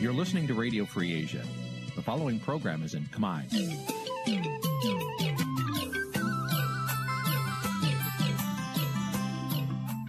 [0.00, 1.44] You're listening to Radio Free Asia.
[1.96, 3.42] The following program is in Khmer.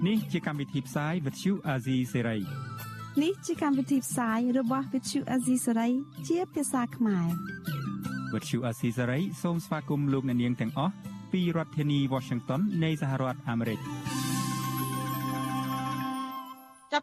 [0.02, 2.42] Nǐ chi càm bi tiệp xáy vệt chiu a zì sê ray
[3.24, 5.92] នេះជាកម្មវិធីផ្សាយរបស់ Vithu Azisari
[6.28, 7.28] ជាភាសាខ្មែរ
[8.34, 10.94] វត្តឈូអាស៊ីសេរីសូមស្វាគមន៍លោកអ្នកនាងទាំងអស់
[11.32, 13.80] ពីរដ្ឋធានី Washington នៃសហរដ្ឋអាមេរិក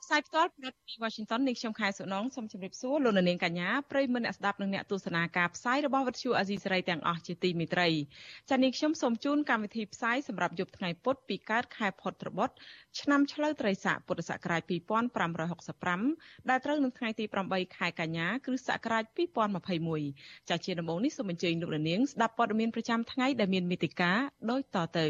[0.10, 7.88] ផ្សាយផ្ទាល់ពីរដ្ឋធានី Washington នាងខ្ញុំខែសុណងសូមជម្រាបសួរលោកនាងកញ្ញាប្រិយមិត្តអ្នកស្ដាប់និងអ្នកទស្សនាការផ្សាយរបស់វិទ្យុអាស៊ីសេរីទាំងអស់ជាទីមេត្រី
[8.50, 12.56] ចា៎នាងខ្ញុំសូមជូនកម្មវិធីផ្សាយសម្រាប់យប់ថ្ងៃពុធពីកើតខែផុតត្របុត្រ
[13.00, 14.62] ឆ្នាំឆ្លូវត្រីស័កពុទ្ធសករាជ
[15.80, 19.04] 2565ដែលត្រូវនឹងថ្ងៃទី8ខែកញ្ញាគ្រិស្តសករាជ
[19.78, 24.18] 2021ចា៎ជាដំបូងនេះសូមអញ្ជើញលោកនាងស្ដាប់ព័ត៌មានប្រចាំថ្ងៃដែលមានមេតិការ
[24.50, 25.08] ដូចតទៅ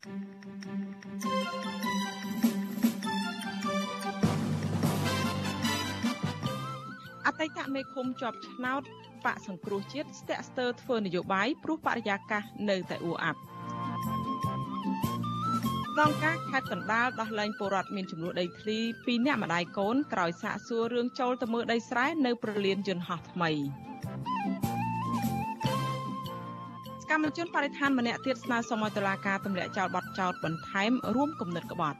[0.00, 1.87] thank you
[7.28, 8.82] អតីតមេឃុំជាប់ឆ្នោត
[9.24, 13.40] បកសង្គ្រោះជាតិស្ទាក់ស្ទើរធ្វើនយោបាយព្រោះបរិយាកាសនៅតែអ៊ូអាប់
[15.94, 23.50] ក្នុងការខេត្តកណ្ដាលដោះលែងពលរដ្ឋមានចំនួនដីធ្លីពីអ្នកម្ដាយកូនក្រោយសាកសួររឿងចូលទៅមើលដីស្រែនៅប្រលានយន្តហោះថ្មី
[27.10, 31.98] កម្មជនបរិស្ថានម្នាក់ទៀតស្នើសុំឲ្យតុលាការទម្លាក់ចោលបទចោទបន្ថែមរួមគំនិតក្បត់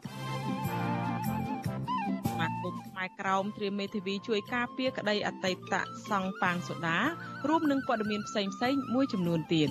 [2.39, 5.75] មាគមខ្មែរក្រោមត្រៀមមេធាវីជួយការពារក្តីអតីត
[6.11, 6.99] សង្ឃប៉ាងសូដា
[7.49, 9.71] រួមនឹងព័ត៌មានផ្សេងផ្សេងមួយចំនួនទៀត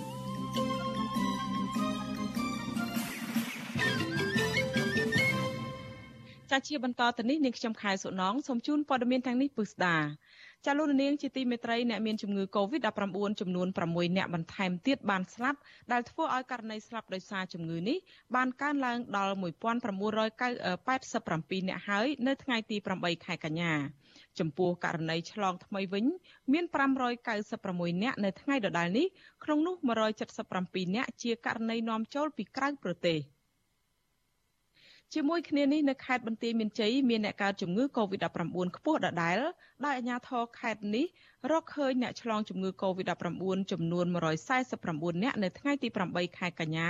[6.51, 9.95] ចាជាបន្តទៅនេះនាងខ្ញុំខែសុណងសូមជូនព័ត៌មានទាំងនេះពិស្ដា
[10.69, 15.59] ចាលោកនាងជាទីមេត្រីអ្នកមានជំងឺ Covid-19 ចំនួន6អ្នកបន្ថែមទៀតបានស្លាប់
[15.91, 17.97] ដែលធ្វើឲ្យករណីស្លាប់ដោយសារជំងឺនេះ
[18.35, 23.73] បានកើនឡើងដល់1987អ្នកហើយនៅថ្ងៃទី8ខែកញ្ញា
[24.39, 26.05] ចំពោះករណីឆ្លងថ្មីវិញ
[26.53, 26.65] មាន
[27.33, 29.05] 596អ្នកនៅថ្ងៃដដែលនេះ
[29.43, 29.75] ក្នុងនោះ
[30.35, 33.19] 177អ្នកជាករណីនាំចូលពីក្រៅប្រទេស។
[35.13, 39.37] ជាមួយគ្នានេះនៅខេត្តបន្ទាយមានជ័យមានអ្នកកើតជំងឺ Covid-19 ខ្ពស់ដដែល
[39.85, 41.05] ដោយអាជ្ញាធរខេត្តនេះ
[41.51, 44.05] រកឃើញអ្នកឆ្លងជំងឺ Covid-19 ចំនួន
[44.63, 46.89] 149អ្នកនៅថ្ងៃទី8ខែកញ្ញា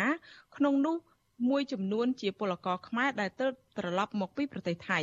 [0.56, 0.96] ក្នុងនោះ
[1.50, 3.48] មួយចំនួនជាពលករខ្មែរដែលទៅ
[3.78, 5.00] ត្រឡប់មកពីប្រទេសថៃ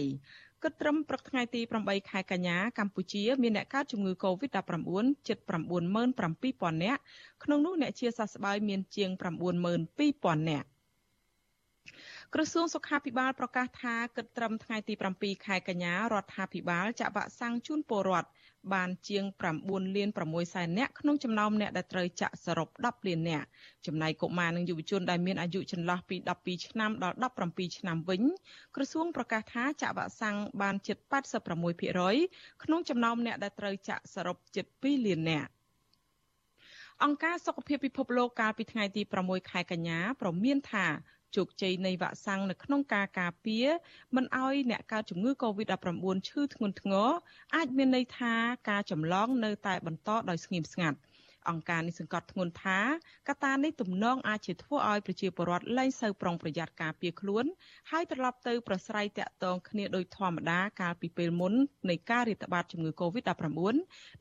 [0.63, 7.01] គិតត្រឹមព្រឹកថ្ងៃទី8ខែកញ្ញាកម្ពុជាមានអ្នកកើតជំងឺ Covid-19 ជិត97000នាក់
[7.45, 10.69] ក្នុងនោះអ្នកជាសះស្បើយមានជាង92000នាក់
[12.37, 18.29] ក្រសួងសុខាភិបាលប្រកាសថាគិតត្រឹមថ្ងៃទី7ខែកញ្ញារដ្ឋាភិបាលចាក់វ៉ាក់សាំងជូនពលរដ្ឋ
[18.75, 19.25] បានជាង
[19.59, 23.47] 9លាន6សែននាក់ក្នុងចំណោមអ្នកដែលត្រូវចាក់សរុប10លាននាក់
[23.87, 27.17] ចំណែកកុមារនិងយុវជនដែលមានអាយុចន្លោះពី12ឆ្នាំដល់
[27.49, 28.23] 17ឆ្នាំវិញ
[28.77, 30.97] ក្រសួងប្រកាសថាចាក់វ៉ាក់សាំងបានជិត
[31.81, 35.51] 86%ក្នុងចំណោមអ្នកដែលត្រូវចាក់សរុបជិត2លាននាក់
[37.03, 40.87] អង្គការសុខភាពពិភពលោកកាលពីថ្ងៃទី6ខែកញ្ញាប្រមានថា
[41.37, 43.67] ជោគជ័យនៃវ៉ាក់សាំងនៅក្នុងការការពារ
[44.17, 47.09] មិនឲ្យអ្នកកើតជំងឺ Covid-19 ឈឺធ្ងន់ធ្ងរ
[47.55, 48.35] អាចមានន័យថា
[48.71, 50.99] ការចម្លងនៅតែបន្តដោយស្ងៀមស្ងាត់
[51.51, 52.79] អង្គការនេះសង្កត់ធ្ងន់ថា
[53.29, 57.45] កត្តានេះទំនងអាចជាធ្វើឲ្យប្រជាពលរដ្ឋលែងសូវប្រុងប្រយ័ត្នការពារខ្លួន
[57.91, 61.55] ហើយត្រឡប់ទៅប្រស្រ័យតាក់ទងគ្នាដោយធម្មតាកាលពីពេលមុន
[61.91, 63.75] នៃការរាតត្បាតជំងឺ Covid-19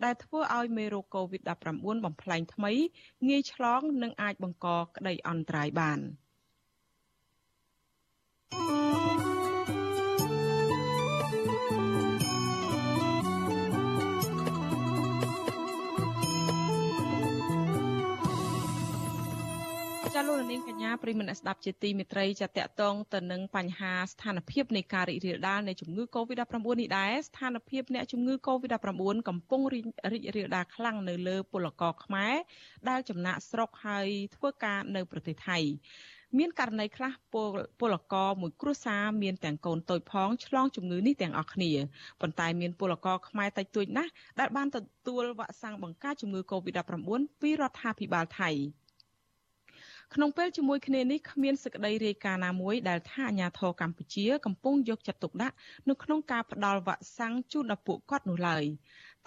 [0.04, 2.72] ដែលធ្វើឲ្យមេរោគ Covid-19 បំផ្លែងថ្មី
[3.30, 6.02] ងាយឆ្លង និងអាចបង្កក្តីអន្តរាយបាន។
[20.16, 29.86] ចាលោកនាងកញ្ញាប្រិមនស្ដាប់ជាទីមេត្រីចាតកតងទៅនឹងបញ្ហាស្ថានភាពនៃការរីករាលដាលនៃជំងឺ Covid-19 នេះដែរស្ថានភាពអ្នកជំងឺ Covid-19 កំពុងរីក
[30.36, 32.36] រាលដាលខ្លាំងនៅលើពលករខ្មែរ
[32.90, 35.60] ដែលចំណាក់ស្រុកហើយធ្វើការនៅប្រទេសថៃ
[36.38, 37.12] មានករណីខ្លះ
[37.80, 41.72] ពលករមួយគ្រួសារមានទាំងកូនតូចផងឆ្លងជំងឺនេះទាំងអស់គ្នា
[42.22, 44.78] ប៉ុន្តែមានពលករខ្មែរតិចតួចណាស់ដែលបានទ
[45.08, 48.52] ទួលវ៉ាក់សាំងបង្ការជំងឺ Covid-19 ពីរដ្ឋាភិបាលថៃ
[50.14, 55.56] ក្នុងពេលជាមួយគ្នានេះគ្មានសេចក្តីរាយការណ៍ណាមួយដែលថាអាញាធរកម្ពុជាកំពុងយកចិត្តទុកដាក់
[55.90, 58.64] នៅក្នុងការផ្តល់វ៉ាក់សាំងជូនដល់ពួកគាត់នោះឡើយ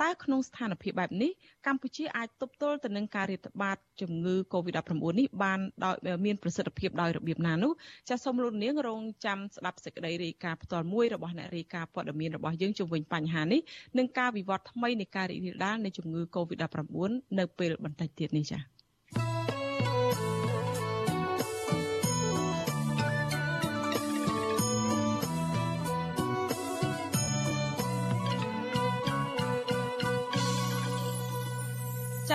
[0.02, 1.31] តើក្នុងស្ថានភាពបែបនេះ
[1.66, 5.96] កម្ពុជាអាចទប់ទល់ទៅនឹងការរាតត្បាតជំងឺ Covid-19 នេះបានដោយ
[6.26, 7.72] មានប្រសិទ្ធភាពដោយរបៀបណានោះ
[8.08, 13.60] ចាសសូមលោកនាងរងចាំស្ដាប់សេចក្តីរាយការណ៍ផ្ទាល់មួយរបស់អ្នករាយការណ៍ព័ត៌មានរបស់យើងជុំវិញបញ្ហានេះ
[13.98, 19.55] និងការវិវត្តថ្មីនៃការរីករាលដាលនៃជំងឺ Covid-19 នៅពេលបន្តិចទៀតនេះចា៎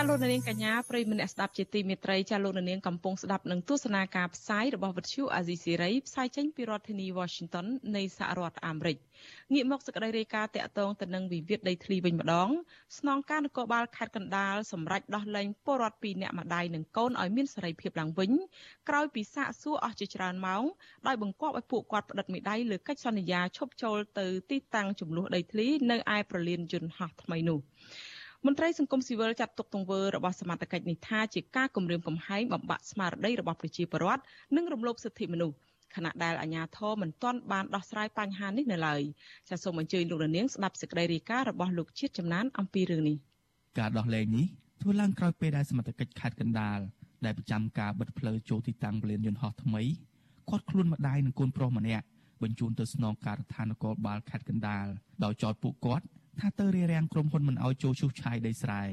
[0.02, 7.66] ចាលោកនាងកញ្ញាប្រិយមិត្តអ្នកស្ដាប់ជាទីមេត្រីចាលោកនាងកំពុងស្ដាប់នឹងទស្សនាការផ្សាយរបស់វិទ្យុអាស៊ីសេរីផ្សាយចេញពីរដ្ឋធានី Washington
[7.96, 8.98] នៃសហរដ្ឋអាមេរិក
[9.54, 12.50] ងាកមកសេចក្តីរាយការណ៍តាក់ទងទៅនឹងវិវាទដីធ្លីវិញម្ដង
[12.98, 18.32] ស្នងការនគរបាលខេត្តកណ្ដាលសម្រេចដោះលែងពលរដ្ឋពីរនាក់ម្ដាយនិងកូនឲ្យមានសេរីភាពឡើងវិញ
[18.90, 20.64] ក្រោយពីសាកសួរអស់ជាច្រើនម៉ោង
[21.08, 27.60] ដោយបង្គាប់ឲ្យពួកគាត់ផ្តិតមេដាយលើកិច្ចសន្យាឈប់ចូលទៅទីតាំងចំនួនដីធ្លីនៅឯប្រលានយន្តហោះថ្មីនោះ
[28.46, 34.22] មន្ត្រីសង្គមស៊ីវិលចាត់ទុកទង្វើរបស់សមត្ថកិច្ចនេះថាជាការគំរាមកំហែងបំបាក់ស្មារតីរបស់ប្រជាពលរដ្ឋ
[34.56, 35.56] និងរំលោភសិទ្ធិមនុស្ស
[35.96, 39.02] ខណៈដែលអាជ្ញាធរមិនទាន់បានដោះស្រាយបញ្ហានេះនៅឡើយ
[39.50, 43.18] ចាសសូមអញ្ជើញលោកនាងស្ដាប់សេចក្តីរាយការណ៍របស់លោកជាតិចំណានអំពីរឿងនេះ
[43.80, 44.46] ការដោះលែងនេះ
[44.82, 46.80] ធ្វើឡើងក្រោយពេលដែលសមត្ថកិច្ចខេត្តកណ្ដាល
[47.26, 49.82] ដែលប្រចាំការបិទផ្លូវចូលទីតាំងពលានយន្តហោះថ្មី
[50.50, 52.06] គាត់ខ្លួនម្ដាយនិងកូនប្រុសម្នាក់
[52.44, 54.86] បញ្ជូនទៅស្នងការដ្ឋាននគរបាលខេត្តកណ្ដាល
[55.24, 56.06] ដោយចោទពួកគាត់
[56.40, 58.84] ថាទៅរារាំងក្រុមហ៊ុនមិនអោយចូលឈូសឆាយដីស្រែ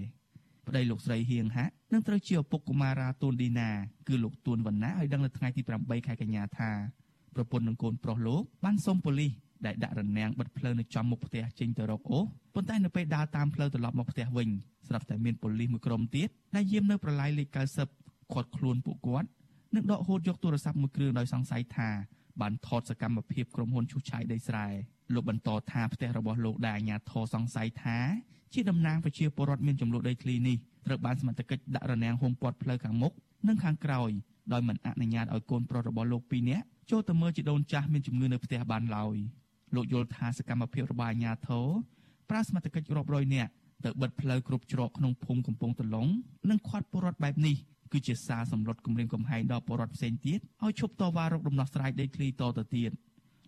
[0.67, 3.71] ប្តីលោកស្រីហៀងហាក់នឹងត្រូវជាឪពុកកុមារាទួនឌីណា
[4.09, 6.71] គឺលោកទួនវណ្ណាឲ្យដឹងនៅថ្ងៃទី8ខែកញ្ញាថា
[7.35, 9.33] ប្រពន្ធនិងកូនប្រុសលោកបានសុំប៉ូលីស
[9.67, 12.25] ដែលដាក់រនាំងបិទផ្លូវនៅចំមុខផ្ទះចេញទៅរកអូស
[12.55, 14.49] ប៉ុន្តែនៅពេលដើរតាមផ្លូវត្រឡប់មកផ្ទះវិញ
[14.89, 17.49] ស្រាប់តែមានប៉ូលីសមួយក្រុមទៀតដែលយាមនៅប្រឡាយលេខ
[17.91, 19.29] 90ខាត់ខ្លួនពួកគាត់
[19.75, 21.89] និងដកហូតយកទូរស័ព្ទមួយគ្រឿងដោយសង្ស័យថា
[22.41, 24.67] បានថតសកម្មភាពក្រុមហ៊ុនឈូសឆាយដីស្រែ
[25.15, 27.99] លោកបន្តថាផ្ទះរបស់លោកដែលអាជ្ញាធរសង្ស័យថា
[28.55, 30.57] ជាតំណាងប្រជាពលរដ្ឋមានចំនួនដីធ្លីនេះ
[30.87, 33.13] ត្រូវបានសមត្ថកិច្ចដាក់រនាំងហុំព័ទ្ធផ្លូវខាងមុខ
[33.49, 34.11] និងខាងក្រោយ
[34.53, 39.17] ដោយមិនអនុញ្ញាតឲ្យកូនប្រុសរបស់លោកពីរនាក់ចូលទៅមើលជីដូនចាស់មានជំងឺនៅផ្ទះបានឡើយ
[39.75, 41.67] លោកយល់ថាសកម្មភាពរបស់អាជ្ញាធរ
[42.31, 43.51] ប្រើសមត្ថកិច្ចរាប់រយនាក់
[43.85, 46.09] ទៅបិទផ្លូវគ្រប់ច្រកក្នុងភូមិកំពង់តឡុង
[46.51, 47.57] និងខាត់ពលរដ្ឋបែបនេះ
[47.93, 52.91] គឺជាសារសម្លុតគម្រាមកំហែងដល់ពលរដ្ឋផ្សេងទៀតឲ្យឈប់តវ៉ារកដំណោះស្រាយដីធ្លីតទៅទៀត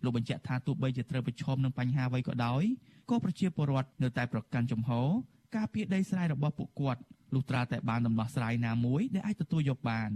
[0.03, 2.63] លោកបញ្ជាក់ថាទោះបីជាត្រូវប្រឈមនឹងបញ្ហាអ្វីក៏ដោយ
[3.09, 5.07] ក៏ប្រជាពលរដ្ឋនៅតែប្រកាន់ជំហរ
[5.55, 7.01] ការពារដីស្រែរបស់ពួកគាត់
[7.33, 10.09] លុះត្រាតែបានដំណោះស្រាយណាមួយដែលអាចទទួលយកបាន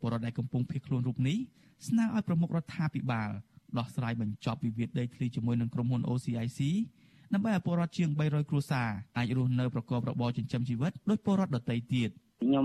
[0.00, 1.38] ពលរដ្ឋដែលកំពុងភៀសខ្លួនរូបនេះ
[1.88, 3.30] ស្នើឲ្យប្រមុខរដ្ឋាភិបាល
[3.78, 6.60] ដោះស្រាយបញ្ចប់វិវាទដីធ្លីជាមួយនឹងក្រុមហ៊ុន OCIC
[7.34, 12.10] ដើម្បីឲ្យពលរដ្ឋជាង300គ្រួសារអាចរស់នៅប្រកបរបរចិញ្ចឹមជីវិតដោយពលរដ្ឋដទៃទៀត
[12.42, 12.64] ខ្ញុំ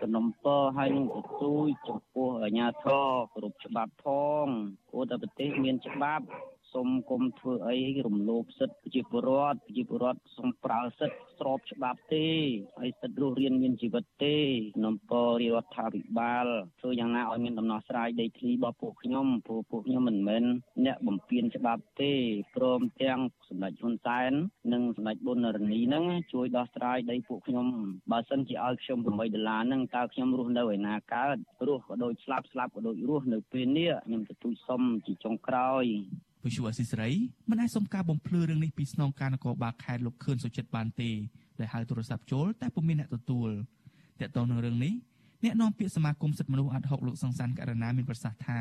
[0.00, 4.04] សំណុំពរឲ្យនឹងទទូចចំពោះអាជ្ញាធរគ្រប់ច្បាប់ផ
[4.44, 4.46] ង
[4.88, 6.24] ព្រោះតែប្រទេសមានច្បាប់
[6.72, 7.76] សូមគុំធ្វើអី
[8.06, 12.28] រំលោភសិទ្ធិប្រជាពលរដ្ឋប្រជាពលរដ្ឋសូមប្រើសិទ្ធិស្របច្បាប់ទេ
[12.78, 14.36] ហើយសិទ្ធិរស់រានមានជីវិតទេ
[14.84, 16.46] នំពររដ្ឋាភិបាល
[16.80, 20.44] ធ្វើយ៉ាងណាឲ្យមានដំណោះស្រាយដីធ្លីរបស់ពួកខ្ញុំព្រោះពួកខ្ញុំមិនមែន
[20.84, 22.12] អ្នកបំពានច្បាប់ទេ
[22.56, 24.32] ព្រមទាំងសម្ដេចហ៊ុនសែន
[24.72, 27.66] និងសម្ដេចប៊ុនរនីហ្នឹងជួយដោះស្រាយដីពួកខ្ញុំ
[28.12, 35.86] បើសិនជាឲ្យខ្ញុំ8ដុល្លារហ្នឹងតើខ្ញុំរស់នៅឯណាកើតរស់ក៏ដូចស្លាប់ស្លាប់ក៏ដូចរស់នៅពេលនេះខ្ញុំទទូចសុំជាចុងក្រោយ
[36.44, 37.10] វិសុវអសិសរី
[37.50, 41.10] មិនអាចសុំការបំភ្លឺរឿងនេះពីស្នងការនគរបាលខេត្តលោកខឿនសុចិត្តបានទេ
[41.60, 43.48] ដែលហៅទូរស័ព្ទចូលតែពុំមានអ្នកទទួល
[44.20, 44.92] តើតើនឹងរឿងនេះ
[45.44, 48.60] អ្នកនាំពាក្យសមាគមសិទ្ធិមនុស្សអាត់ហុកលោកសង្សានករណាមានប្រសាសន៍ថា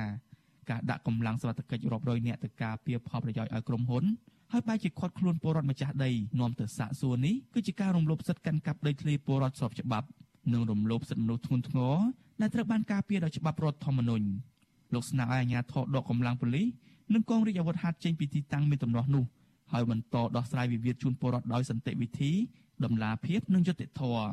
[0.70, 4.04] ការដាក់កម្លាំងសវត្ថកិច្ចរាប់រយនាក់ទៅការពារផលប្រយោជន៍ឲ្យក្រុមហ៊ុន
[4.52, 10.08] ហើយបែរជាខាត់ខ្លួនពលរដ្ឋម្ចាស់ដីនាំទៅសាកសួរនេះគឺជាការរំលោភសិទ្ធិកាន់កាប់ដីធ្លីពលរដ្ឋស្របច្បាប់
[10.54, 11.96] និងរំលោភសិទ្ធិមនុស្សធ្ងន់ធ្ងរ
[12.42, 14.26] ដែលត្រូវបានការពារដោយច្បាប់រដ្ឋធម្មនុញ្ញ
[14.94, 16.68] លោកស្នើឲ្យអាជ្ញាធរដកកម្លាំងប៉ូលីស
[17.14, 19.24] និងកងរាជអាវុធហត្ថចេញពីទីតាំងមានដំណោះនោះ
[19.72, 22.32] ហើយបន្តដោះស្រាយវិវាទជូនពលរដ្ឋដោយសន្តិវិធី
[22.84, 24.30] ដំណាភាពនិងយុត្តិធម៌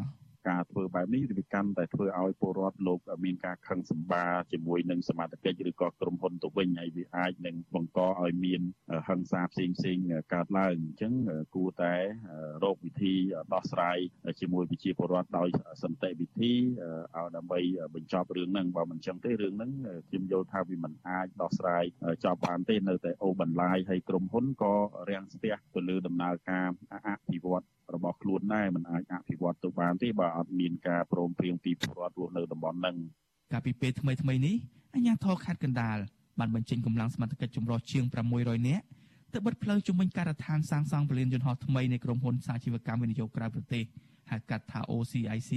[0.48, 8.62] ការធ្វើបែបនេះវាកាន់តែធ្វើឲ្យពលរដ្ឋលោកមានការខឹងសម្បាជាមួយនឹងសមាជិកឬក៏ក្រុមហ៊ុនទៅវិញហើយវាអាចនឹងបង្កឲ្យមាន
[9.08, 9.96] ហិង្សាផ្សេងផ្សេង
[10.34, 11.12] កើតឡើងអញ្ចឹង
[11.54, 11.94] គួរតែ
[12.64, 13.14] រកវិធី
[13.54, 13.98] ដោះស្រាយ
[14.40, 15.48] ជាមួយប្រជាពលរដ្ឋដោយ
[15.82, 17.60] សន្តិវិធីឲ្យដើម្បី
[17.94, 19.70] បញ្ចប់រឿងហ្នឹងបើមិនអញ្ចឹងទេរឿងហ្នឹង
[20.08, 21.84] ខ្ញុំយល់ថាវាមិនអាចដោះស្រាយ
[22.24, 24.74] ចប់បានទេនៅតែអូបន្លាយហើយក្រុមហ៊ុនក៏
[25.10, 32.96] រាំងស្ទះទៅលើដំណើរការអភិវឌ្ឍរបស់ខ្លួនដែរมันអាចអភិវឌ្ឍទៅបានទេបើអត់មានការព្រមព្រៀងពីពលរដ្ឋរស់នៅតំបន់ហ្នឹង
[33.52, 34.56] កាលពីពេលថ្មីថ្មីនេះ
[34.94, 35.98] អាជ្ញាធរខេត្តកណ្ដាល
[36.38, 38.04] បានបញ្ចេញកម្លាំងសមត្ថកិច្ចចម្រុះជាង
[38.36, 38.84] 600នាក់
[39.32, 43.84] ទៅបិទផ្លូវជំវិញការដ្ឋានសាងសង់ពលានយន្តហោះថ្មីនៃក្រុមហ៊ុនសាជីវកម្មវិនិយោគក្រៅប្រទេស
[44.30, 45.50] ហៅកាត់ថា OCIC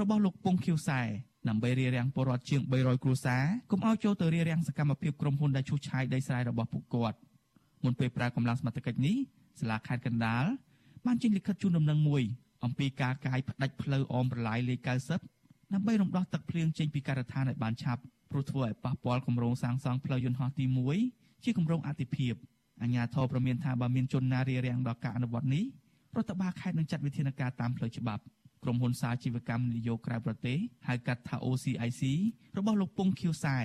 [0.00, 1.00] របស់លោកពងខៀវសែ
[1.48, 7.18] ដើម្បីរារាំងពលរដ្ឋជាង300គ្រួសារកុំឲ្យចូលទៅរារាំងសកម្មភាពក្រុមហ៊ុនដែលឈូសឆាយដីស្រែរបស់ពួកគាត់
[7.84, 9.16] មុនពេលប្រើកម្លាំងសមត្ថកិច្ចនេះ
[9.60, 10.44] សាលាខេត្តកណ្ដាល
[11.06, 12.22] បានចេញលិខិតជូនដំណឹងមួយ
[12.64, 14.80] អំពីការកាយផ្ដាច់ផ្លូវអមប្រឡាយលេខ
[15.28, 20.64] 90ដើម្បីរំដោះទឹកភ្លៀងចេញពីការដ្ឋានឲ្យបានឆាប់ព្រោះធ្វើឲ្យប៉ះពាល់គម្រោងសាងសង់ផ្លូវយន្តហោះទី
[21.04, 22.34] 1ជាគម្រោងអតិភិប
[22.82, 25.64] អាជ្ញាធរប្រមានថាបើមានជនណារារាំងដល់ការអនុវត្តនេះ
[26.16, 28.22] រដ្ឋបាលខេត្តនឹងចាត់វិធានការតាមផ្លូវច្បាប់
[28.62, 32.02] ក្រុមហ៊ុនសាជីវកម្មនយោបាយក្រៅប្រទេសហៅកាត់ថា OCIC
[32.58, 33.58] របស់លោកពងខៀវសែ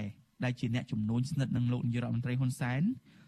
[0.43, 2.81] ដែលជាអ្នកជំនួញស្និទ្ធនឹងលោកនាយរដ្ឋមន្ត្រីហ៊ុនសែន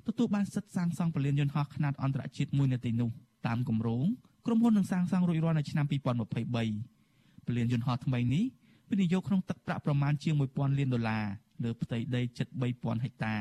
[0.07, 3.09] ទទួលបានសិទ្ធិសាងសង់ពលានយន្តហោះខ្នាតអន្តរជាតិមួយនៅទីនោះ
[3.47, 4.05] តាមគម្រោង
[4.45, 8.45] ក្រុមហ៊ុននឹងសាងសង់រួចរាល់នៅឆ្នាំ2023ពលានយន្តហោះថ្មីនេះ
[8.89, 11.25] វិនិយោគក្នុងទឹកប្រាក់ប្រមាណជាង1000លានដុល្លារ
[11.63, 13.35] លើផ្ទៃដីជិត3000ហិកតា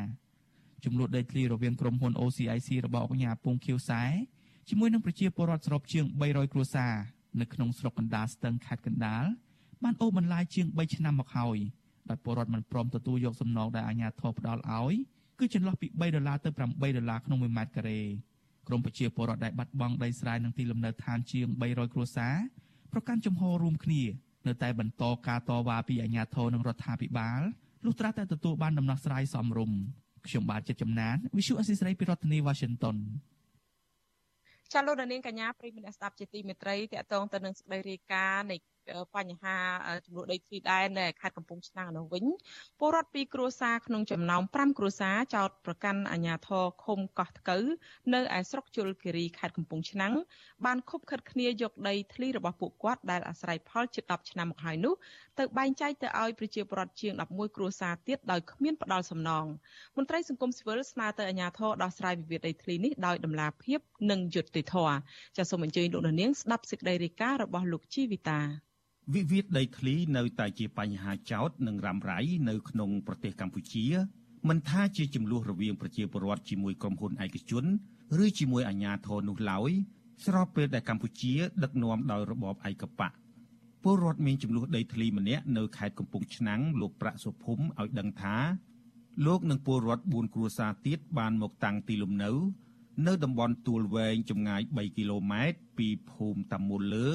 [0.85, 4.03] ចំនួនដីធ្លីរវាងក្រុមហ៊ុន OCIC របស់អង្គការពងខៀវសែ
[4.69, 6.95] ជាមួយនឹងប្រជាពលរដ្ឋសរុបជាង300គ្រួសារ
[7.41, 9.25] នៅក្នុងស្រុកកណ្ដាលស្ទឹងខេត្តកណ្ដាល
[9.83, 11.59] បានអូសបន្លាយជាង3ឆ្នាំមកហើយ
[12.09, 14.95] ដោយពលរដ្ឋមិនព្រមទទួលយកសំណងដែលអាជ្ញាធរផ្ដល់ឲ្យ
[15.39, 18.01] គឺចន្លោះពី3ដុល្លារទៅ8ដុល្លារក្នុង1ម៉ែត្រការ៉េ
[18.69, 22.35] ក្រមប្រជាពលរដ្ឋដែលបាត់បង់ដីស្រែនិងទីលំនៅឋានជាង300គ្រួសារ
[22.93, 24.03] ប្រកាន់ជំហររួមគ្នា
[24.47, 27.41] នៅតែបន្តការតវ៉ាពីអាជ្ញាធរនិងរដ្ឋាភិបាល
[27.85, 29.79] លុះត្រាតែទទួលបានដំណោះស្រាយសមរម្យ
[30.27, 32.97] ខ្ញុំបាទចិត្តចំណាន Visu Assisray ពីរដ្ឋធានី Washington
[34.73, 38.57] ចាលោកនាងកញ្ញាប្រិយមិត្តអ្នកស្ដាប់ជាទីមេត្រីតកតងទៅនឹងសេចក្តីរាយការណ៍នៃ
[39.17, 39.57] បញ្ហា
[40.05, 42.25] ចំនួនដីធ្លីដែរនៅខេត្តកំពង់ឆ្នាំងនោះវិញ
[42.79, 47.65] ពលរដ្ឋពីគ្រួសារក្នុងចំណោម5គ្រួសារចោតប្រកាន់អាជ្ញាធរឃុំកោះថ្កូវ
[48.15, 50.15] នៅឯស្រុកជលគិរីខេត្តកំពង់ឆ្នាំង
[50.65, 54.95] បានខុបខិតគ្នាយកដីធ្លីរបស់ពួកគាត់ដែលអាស្រ័យផលជិត10ឆ្នាំមកហើយនោះ
[55.39, 59.47] ទៅបែងចែកទៅឲ្យប្រជាពលរដ្ឋជាង11គ្រួសារទៀតដោយគ្មានផ្ដាល់សំណង
[59.97, 63.81] មន្ត្រីសង្គមស៊ីវិលស្នើទៅអាជ្ញាធរដោះស្រាយវិវាទដីធ្លីនេះដោយដំណាភាព
[64.11, 64.97] និងយុត្តិធម៌
[65.37, 68.41] ចាសសូមអញ្ជើញលោកនាងស្ដាប់សេចក្តីរាយការណ៍របស់លោកជីវិតា
[69.15, 73.87] វិវាទដីធ្លីនៅតែជាបញ្ហាចោទនិងរ៉ាំរ៉ៃនៅក្នុងប្រទេសកម្ពុជា
[74.49, 77.65] មិនថាជាចំនួនរវាងប្រជាពលរដ្ឋជាមួយក្រុមហ៊ុនឯកជន
[78.25, 79.71] ឬជាមួយអាជ្ញាធរនោះឡើយ
[80.25, 83.13] ស្របពេលដែលកម្ពុជាដឹកនាំដោយរបបឯកបក
[83.83, 88.37] ពលរដ្ឋមានចំនួនដីធ្លីម្នាក់នៅខេត្តកំពង់ឆ្នាំងលោកប្រាក់សុភុំឲ្យដឹងថា
[89.27, 92.33] លោកនិងពលរដ្ឋ4គ្រួសារទៀតបានមកតាំងទីលំនៅ
[93.07, 97.09] នៅតំបន់ទួលវែងចម្ងាយ3គីឡូម៉ែត្រពីភូមិតាមុលលើ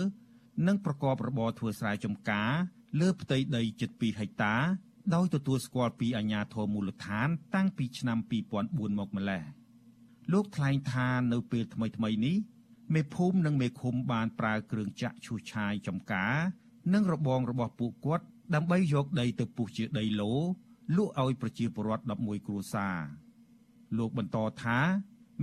[0.68, 2.52] និងប្រកបរបរធ្វើស្រែចម្ការ
[3.00, 4.56] លើផ្ទៃដីជិត2ហិកតា
[5.16, 8.18] ដោយទទួលស្គាល់ពីអាជ្ញាធរមូលដ្ឋាន តាំងពីឆ្នាំ
[8.60, 9.44] 2004មកម្ល៉េះ
[10.34, 12.38] លោកថ្លែងថានៅពេលថ្មីថ្មីនេះ
[12.94, 16.36] មេភូមិនិងមេឃុំបានប្រើគ្រឿងចាក់ឈូសឆាយចម្ការ
[16.94, 20.34] និងរបងរបស់ពួកគាត់ដើម្បីយកដីទៅពុះជាដីឡូ
[20.98, 23.00] លក់ឲ្យប្រជាពលរដ្ឋ11គ្រួសារ
[23.98, 24.80] លោកបន្តថា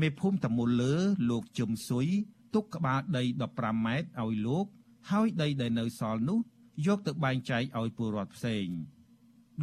[0.00, 0.94] មេភូមិតមុលលើ
[1.30, 2.06] លោកជឹមស៊ុយ
[2.54, 3.22] ទុកក្បាលដី
[3.54, 4.66] 15ម៉ែត្រឲ្យលោក
[5.10, 6.38] ហើយដីដែលនៅសល់នោះ
[6.86, 8.66] យកទៅបែងចែកឲ្យពលរដ្ឋផ្សេង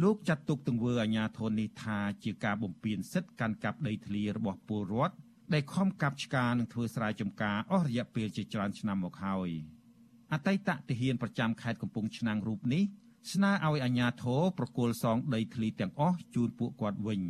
[0.02, 5.14] លោកចាត់ទុកទង្វើអាញាធននេះថាជាការបំពានសិទ្ធិកាន់កាប់ដីធ្លីរបស់ពលរដ្ឋ
[5.54, 9.50] ដែលខំកាប់ឆ្ការនិងធ្វើស្រែចម្ការអស់រយៈពេលជាច្រើនឆ្នាំមកហើយ
[10.32, 12.82] អតីតទាហានប្រចាំខេត្តកំពង់ឆ្នាំងរូបនេះ
[13.32, 17.20] ស្នើឲ្យអាជ្ញាធរប្រគល់សងដីធ្លីទាំងអស់ជូនពួកគាត់វិញ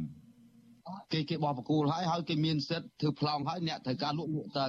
[1.13, 4.67] គេគេបោះប្រគល់ហើយហើយគេមានសិទ្ធិធ្វើប្លង់ហើយអ្នកត្រូវការលក់លក់ទៅ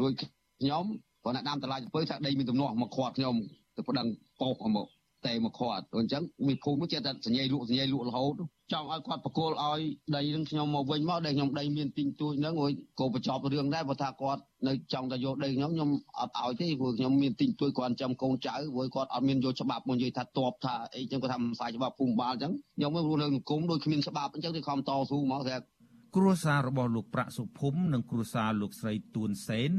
[0.00, 0.84] រួចខ្ញុំ
[1.24, 3.34] ព្រោះអ្នកដាំតឡាចំពើថាដីមានទំនាស់មកខាត់ខ្ញុំ
[3.76, 4.06] ទៅប្តឹង
[4.40, 4.86] ប៉ោកមក
[5.26, 8.34] តែមកខាត់អញ្ចឹងមានភូមិចេះតែសញ្ញាលក់សញ្ញាលក់រហូត
[8.72, 9.80] ចង់ឲ្យគាត់បកគលឲ្យ
[10.16, 12.54] ដីនឹងខ្ញុំមកវិញមកដែលខ្ញុំដីមានទីងទួចហ្នឹង
[13.00, 25.56] ក៏បញ្ចប់រឿងដែរព្រោះថាគាត់នៅចង់តែយកដីខ្ញុំខ្ញុំអត់ឲ្យទេព្រោះខ្ញុំមានទីងទួចគាត់ចាំកូនចៅព្រោះគាត់អត់មានយកច្បាប់មកនិយាយថាតបថាអីចឹងគាត់ថាមិនផ្សាយច្បាប់ភូមិបាលអញ្ចឹងខ្ញុំមិនរស់នៅសង្គមដូចគ្មានច្បាប់អញ្ចឹងទេខំតស៊ូមកតែ
[26.16, 29.72] គ្រួសាររបស់លោកប្រាក់សុភុំនិងគ្រួសារលោកស្រីទួនសេន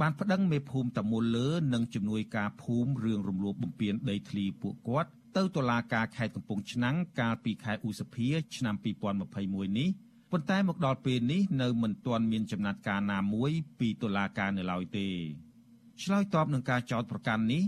[0.00, 8.74] បានប្តឹងមេភូមិតមូលលើនិងជំនួយការភូមិរឿងរំលោភបំពានដីធ្លីពួកគាត់ទៅតុលាការខេត្តកំពង់ឆ្នាំងកាលពីខែឧសភាឆ្នាំ
[9.26, 9.88] 2021នេះ
[10.30, 15.08] ប៉ុន្តែមកដល់ពេលនេះនៅមិនទាន់មានចំណាត់ការណាមួយពីតុលាការនៅឡើយទេ
[16.02, 17.62] ឆ្លើយតបនឹងការចោទប្រកាន់នេះ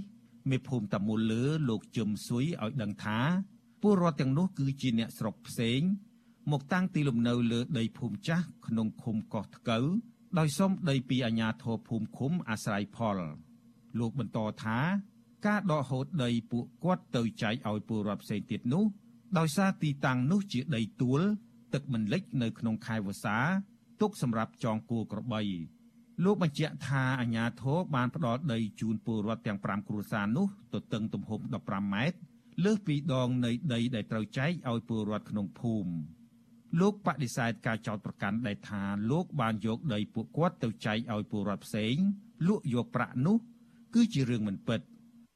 [0.51, 3.19] មេភូមិតមូលលើលោកជឹមស៊ុយឲ្យដឹងថា
[3.83, 5.81] ពលរដ្ឋទាំងនោះគឺជាអ្នកស្រុកផ្សេង
[6.51, 9.87] មកតាំងទីលំនៅលើដីភូមិចាស់ក្នុងឃុំកោះថ្កូវ
[10.39, 13.19] ដោយសុំដីពីអាជ្ញាធរភូមិឃុំអាស្រ័យផល
[13.99, 14.79] លោកបន្តថា
[15.47, 18.85] ការដកហូតដីពួកគាត់ទៅចែកឲ្យពលរដ្ឋផ្សេងទៀតនោះ
[19.39, 21.21] ដោយសារទីតាំងនោះជាដីទួល
[21.75, 23.39] ទឹកមិនលិចនៅក្នុងខែវស្សា
[24.01, 25.43] ទុកសម្រាប់ចងគោក្របី
[26.25, 32.19] លោកបញ្ជាក់ថាអាជ្ញាធរបានផ្ដល់ដីជូនពលរដ្ឋទាំង5គ្រួសារនោះទទឹងទំហំ15ម៉ែត្រ
[32.65, 35.91] លើសពីដងនៃដីដែលត្រូវចែកឲ្យពលរដ្ឋក្នុងភូមិ
[36.79, 41.95] លោកបដិសេធការចោទប្រកាន់ដែលថាលោកបានយកដីពួកគាត់ទៅចែកឲ្យពលរដ្ឋផ្សេង
[42.47, 43.37] លក់យកប្រាក់នោះ
[43.95, 44.81] គឺជារឿងមិនពិត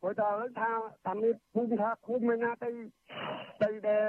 [0.04, 0.70] ព្រោះតែឥឡូវថា
[1.06, 2.70] តាមនេះភូមិថាភូមិមានណាទៅ
[3.62, 4.04] ទៅដែល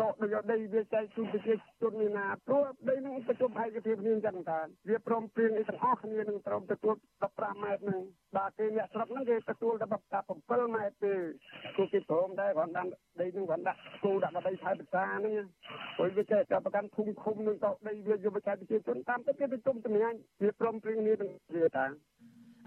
[0.00, 6.94] ដកដូចដីវាចែកជូនប្រជាជនមានណាព្រោះដីនឹងប្រជុំឯកភាពគ្នាចឹងតាវាព្រមព្រៀងអីទាំងអស់គ្នានឹងត្រូវទទួល
[7.28, 8.00] 15ម៉ែត្រហ្នឹង
[8.36, 11.14] បាទគេអ្នកស្រុកហ្នឹងគេទទួលតែ7ម៉ែត្រទេ
[11.76, 12.90] គឺគេព្រមដែរគាត់ដាក់
[13.20, 15.46] ដីនឹងគាត់ដាក់គូដាក់ដីថៃភាសាហ្នឹង
[15.96, 21.86] ព្រោះវាចេះតែប្រកាន់ភូមិឃុំនឹងទៅដីវាយកបច្ចេកប្រជាជនតាមទៅគេប្រជុំតម្រាញវាព្រមព្រៀងគ្នានឹងវាតា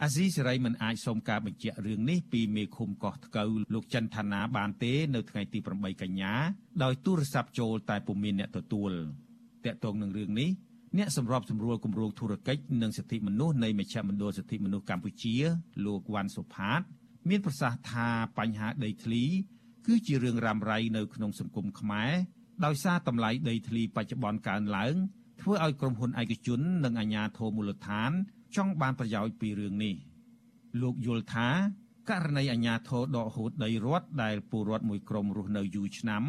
[0.01, 6.33] អាស៊ីសេរីមិនអាចសូមការបញ្ជាក់រឿងនេះពីមេឃុំកោះថ្កូវលោកចិនឋានាបានទេនៅថ្ងៃទី8កញ្ញា
[6.83, 8.91] ដោយទូរស័ព្ទចូលតែពុំមានអ្នកទទួល
[9.65, 10.50] តាក់ទងនឹងរឿងនេះ
[10.97, 15.35] អ្នកសម្របសម្រួលគម្រោងធុរកិច្ចនិងសិទ្ធិមនុស្សនៃមជ្ឈមណ្ឌលសិទ្ធិមនុស្សកម្ពុជា
[15.85, 16.81] លោកវ៉ាន់សុផាត
[17.29, 18.07] មានប្រសាសន៍ថា
[18.38, 19.23] បញ្ហាដីធ្លី
[19.88, 22.12] គឺជារឿងរ៉ាំរ៉ៃនៅក្នុងសង្គមខ្មែរ
[22.65, 24.95] ដោយសារតម្លៃដីធ្លីបច្ចុប្បន្នកើនឡើង
[25.41, 28.12] ធ្វើឲ្យក្រុមហ៊ុនឯកជននិងអាជ្ញាធរមូលដ្ឋាន
[28.55, 29.95] ចង់បានប្រយោជន៍ពីរឿងនេះ
[30.81, 31.48] លោកយល់ថា
[32.10, 36.24] ករណីអាជ្ញាធរដកហូតដីរដ្ឋដែលពលរដ្ឋមួយក្រុមរស់នៅយូរឆ្នាំ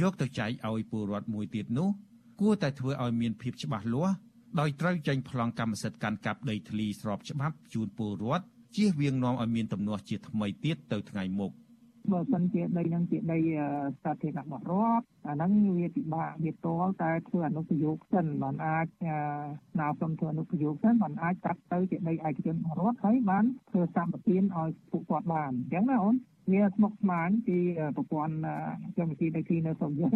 [0.00, 1.88] យកទៅចែកឲ្យពលរដ្ឋមួយទៀតនោះ
[2.40, 4.14] គួរតែធ្វើឲ្យមានភាពច្បាស់លាស់
[4.60, 8.44] ដោយត្រូវចេញប្លង់កម្មសិទ្ធិកាន់កាប់ដីធ្លីស្របច្បាប់ជូនពលរដ្ឋ
[8.76, 11.52] ជៀសវាងនាំឲ្យមានទំនាស់ជាថ្មីទៀតទៅថ្ងៃមុខ
[12.10, 13.38] បើសិនជាដីនឹងជាដី
[14.02, 26.16] សាធារណៈរបស់រដ្ឋអាហ្នឹងវាពិបាកវាតលតែធ្វើអនុប្រយោគសិនបានអាចស្នើសុំធ្វើអនុប្រយោគសិនបានអាចកាត់ទៅជាដីឯកជនរបស់រដ្ឋហើយបានធ្វើសម្បទានឲ្យពួកគាត់បានអញ្ចឹងណាអូន
[26.50, 27.58] វាស្មុគស្មាញពី
[27.96, 28.34] ប្រព័ន្ធ
[28.96, 30.12] កម្មវិធីដីធ្លីនៅស្រុកយើង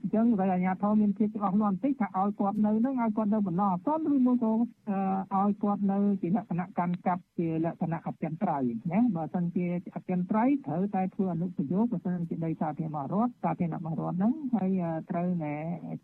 [0.00, 9.66] អញ្ចឹងបើអាជ្ញាធរមានភាពច្បាស់លាស់បន្តិចថាឲ្យគាត់នៅនឹងឲ្យគាត់នៅបណ្ដោះអាសន្នឬមួយក៏ឲ្យគាត់នៅជាលក្ខណៈកាន់កាប់ជាលក្ខណៈអចិន្ត្រៃយ៍ណាបើសិនជា
[9.96, 14.70] អចិន្ត្រៃយ៍ត្រូវតែធ្វើអនុប្រយោគបើសិនជាដីសាធារណៈរដ្ឋសាធារណៈរដ្ឋហ្នឹងហើយ
[15.10, 15.54] ត្រូវតែ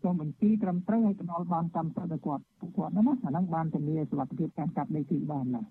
[0.03, 5.61] ចុះបញ្ជីត្រឹមត្រូវឲ្យផ្ដល់បានកម្មសិទ្ធិដល់គាត់ពួកគាត់ហ្នឹងណាអាហ្នឹងបានធានាសុខភាពការកាប់ដីធ្លីបានណា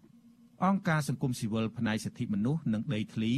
[0.65, 3.33] អង្គការសង្គមស៊ីវិលផ្នែកសិទ្ធិមនុស្សនិងដីធ្លី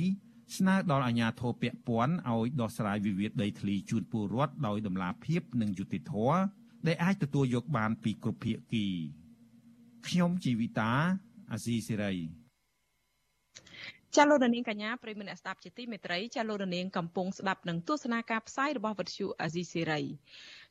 [0.57, 6.39] ស្នើដល់អាជ្ញាធរពាក់ព័ន្ធឲ្យដោះស្រាយវិវាទដីធ្លីជូនពលរដ្ឋដោយតម្លាភាពនិងយុត្តិធម៌
[6.87, 8.87] ដែលអាចទទួលយកបានពីគ្រប់ភាគី
[10.07, 10.91] ខ្ញុំជីវិតា
[11.53, 12.15] អាស៊ីសេរី
[14.17, 20.01] ចាលោករនាងកញ្ញាប្រិមមអ្នកស្ដាប់ជាទីមេត្រីចាលោករនាងកំពុងស្ដាប់នឹងទស្សនាការផ្សាយរបស់វិទ្យុអាស៊ីសេរី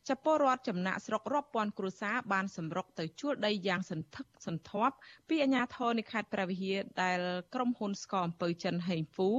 [0.07, 4.95] ចពលរដ្ឋចំណាក់ស្រុករាប់ពាន់គ្រួសារបានសម្រុកទៅជួលដីយ៉ាងសន្ធឹកសន្ធាប់
[5.29, 7.19] ពីអាជ្ញាធរនៃខេត្តព្រះវិហារដែល
[7.53, 9.29] ក្រុមហ៊ុនស្កអំពើចិនហេងហ្វូ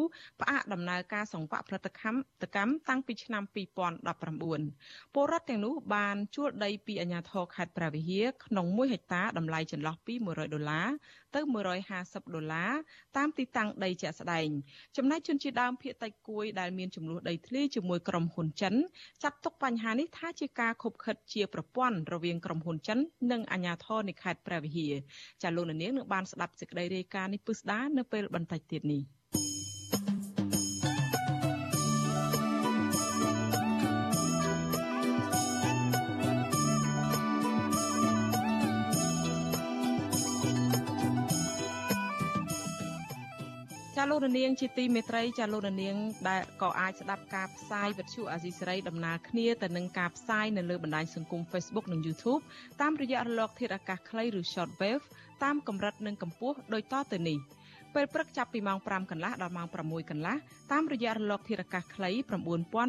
[0.41, 2.17] ផ្អាកដំណើរការសង្វាក់ផលិតកម្ម
[2.89, 10.89] តាំងពីឆ្នាំ2019ពលរដ្ឋទាំងនោះបានជួលដីពីអាជ្ញាធរខេត្តព្រះវិហារក្នុង1ហិកតាតម្លៃចន្លោះពី100ដុល្លារ
[11.35, 11.41] ទៅ
[11.89, 12.73] 150ដុល្លារ
[13.17, 14.49] តាមទីតាំងដីជាក់ស្ដែង
[14.97, 18.75] ចំណែកជនជាដើមភៀតតៃគួយដែលមានចំនួនដីធ្លីជាមួយក្រុមហ៊ុនចិន
[19.23, 22.99] ចាត់ទុកបញ្ហានេះថាជាការខົບខិតជាប្រព័ន្ធរវាងក្រុមហ៊ុនចិន
[23.33, 24.95] និងអាជ្ញាធរនៃខេត្តព្រះវិហារ
[25.43, 29.20] ចាលោកនាងនឹងបានស្ដាប់សេចក្តីរាយការណ៍នេះពិស្ដានៅពេលបន្តិចទៀតនេះ
[44.21, 45.97] ករនាងជាទីមេត្រីចាលោករនាង
[46.29, 52.43] ដែលក៏អាចស្ដាប់ការផ្សាយវិទ្យុអាស៊ីសេរីដំណើរគ្នាទៅនឹងការផ្សាយនៅលើបណ្ដាញសង្គម Facebook និង YouTube
[52.81, 55.05] តាមរយៈរលក ធាតុអាកាសខ្លីឬ Shortwave
[55.45, 57.39] តាមកម្រិតនិងកម្ពស់ដូចតទៅនេះ
[57.95, 60.37] ពេលព្រឹកចាប់ពីម៉ោង5កន្លះដល់ម៉ោង6កន្លះ
[60.73, 62.11] តាមរយៈរលកធាតុអាកាសខ្លី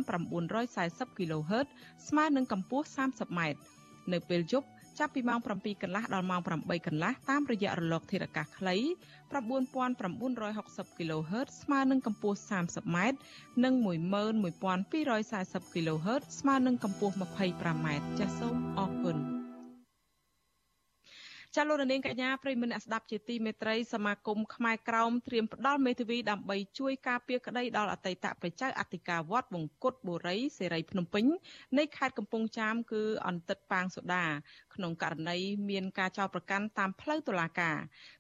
[0.02, 1.68] 9940 kHz
[2.08, 3.40] ស្មើនឹងកម្ពស់ 30m
[4.14, 4.68] នៅពេលយប់
[5.00, 8.76] ចាប់ពីម៉ោង7កន្លះដល់ម៉ោង8កន្លះតាមរយៈរលកធាតុអាកាសខ្លី
[9.32, 12.98] 9960 kHz ស្មើនឹងកម្ពស់ 30m
[13.64, 13.74] និង
[14.54, 17.88] 11240 kHz ស្មើនឹងកម្ពស់ 25m
[18.20, 19.42] ចាសសូមអរគុណ
[21.58, 31.26] ចាលោកនាងកញ្ញាប្រិមនៈស្ដាប់ជាទីមេត្រីសមាគមខ្មែរក្រោមត្រៀមផ្ដល់មេធាវីដើម្បីជួយការពារក្តីដល់អតីតប្រជាអធិការវត្តបង្គត់បុរីសេរីភ្នំពេញ
[31.78, 34.26] នៃខេត្តកំពង់ចាមគឺអន្តិតប៉ាងសូដា
[34.76, 35.38] ក្នុងករណី
[35.70, 37.78] មានការចោទប្រកាន់តាមផ្លូវតុលាការ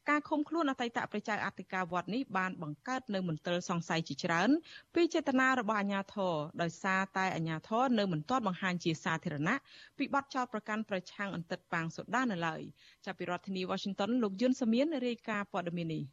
[0.09, 4.49] ការឃុំខ្លួនអតីតប្រជាអធិការវត្តនេះបានបង្កើតនៅមន្ទិលសង្ស័យជាច្រើន
[4.95, 9.57] ពីចេតនារបស់អាជ្ញាធរដោយសារតែអាជ្ញាធរនៅមិនទាន់បង្ហាញជាសាធារណៈ
[9.97, 12.61] ពីបទចោទប្រកាន់ប្រឆាំងអន្តិតប៉ាងសូដានៅឡើយ
[13.05, 16.03] ចាប់ពីរដ្ឋធានី Washington លោកយុនសាមៀនរាយការណ៍ព័ត៌មាននេះ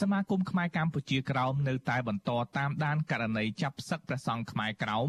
[0.00, 5.08] សមាគមខ្មែរកម្ពុជាក្រោមនៅតែបន្តតាមដានករណីចាប់សឹកព្រះសង្ឃខ្មែរក្រោម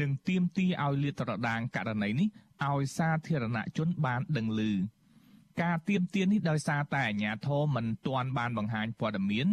[0.00, 2.28] និងទាមទារឲ្យលាតត្រដាងករណីនេះ
[2.70, 4.62] ឲ្យសាធារណជនបានដឹងឮ
[5.62, 9.46] ការទៀមទាននេះដោយសារតែអាជ្ញាធរមិនទាន់បានបង្ហាញព័ត៌មាន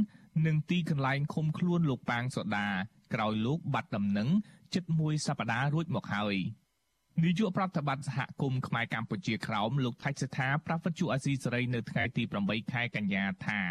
[0.45, 2.67] និងទីកន្លែងឃុំខ្លួនលោកប៉ាងសូដា
[3.13, 4.29] ក្រោយលោកបាត់ដំណឹង
[4.73, 6.35] ជិតមួយសប្តាហ៍រួចមកហើយ
[7.23, 13.61] នាយកប្រតិបត្តិសហគមន៍ខ្មែរកម្ពុជាក្រោមលោកថៃសិដ្ឋាប្រវត្តិជអាស៊ីសេរីនៅថ្ងៃទី8ខែកញ្ញាថា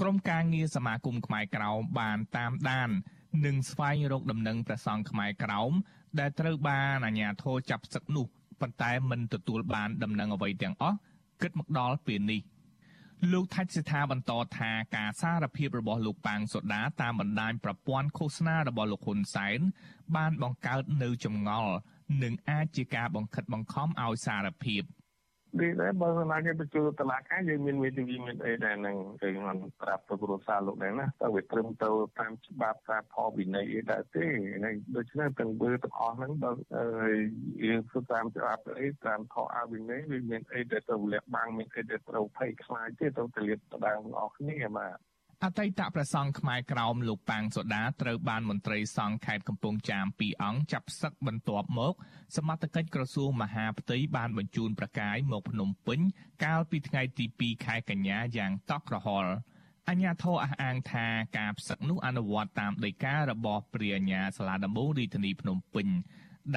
[0.00, 2.90] ក្រុមការងារសមាគមខ្មែរក្រោមបានតាមដាន
[3.46, 5.72] និងស្វែងរកដំណឹងព្រះសង្ឃខ្មែរក្រោម
[6.20, 8.26] ដែលត្រូវបានអាជ្ញាធរចាប់សឹកនោះ
[8.60, 10.96] ប៉ុន្តែមិនទទួលបានដំណឹងអ្វីទាំងអស់
[11.42, 12.40] គិតមកដល់ពេលនេះ
[13.32, 19.60] លោកថាច់សិដ្ឋាបន្តថាការសារភាពរបស់លោកប៉ាងសូដាតាមបណ្ដាញប្រព័ន្ធឃោសនារបស់លោកហ៊ុនសែន
[20.16, 21.74] បានបង្កើតនៅចម្ងល់
[22.22, 24.82] និងអាចជាការបង្ខិតបង្ខំឲ្យសារភាព។
[25.58, 34.26] នេះដែរបើសិនណាគេបញ្ជូនតឡាការយើងមានមេធាវីមានអីដែរនឹងគេមិនប្រាប់ទៅគ្រួសារលោកដែរណាតើវាត្រឹមទៅតាមច្បាប់ការផលវិន័យអីដែរទេ
[34.96, 36.52] ដូច្នេះទាំងបើទាំងអស់ហ្នឹងបើ
[37.66, 44.98] យើងធ្វើតាមច្បាប់អីតាមខអវិន័យវាមានអីដែលទៅលាក់បាំងមានអីដែលត្រូវភ័យខ្លាចទេទៅទលាតដងអស់គ្នាបាទ
[45.44, 51.94] អតីតព្រះសង្ឃខ្មែរក្រោមលោកប៉ាងសូដាត្រូវបានមន្ត្រីសង្ឃខេត្តកំពង់ចាម2អង្គចាប់សឹកបន្ទាប់មក
[52.36, 56.00] សមត្ថកិច្ចក្រសួងមហាផ្ទៃបានបញ្ជូនប្រកាយមកភ្នំពេញ
[56.44, 59.32] កាលពីថ្ងៃទី2ខែកញ្ញាយ៉ាងតក់ក្រហល់
[59.88, 61.06] អញ្ញាធរអះអាងថា
[61.38, 65.88] ការផ្សឹកនោះអនុវត្តតាមដីការបស់ព្រះអញ្ញាសាលាដំបងរាជធានីភ្នំពេញ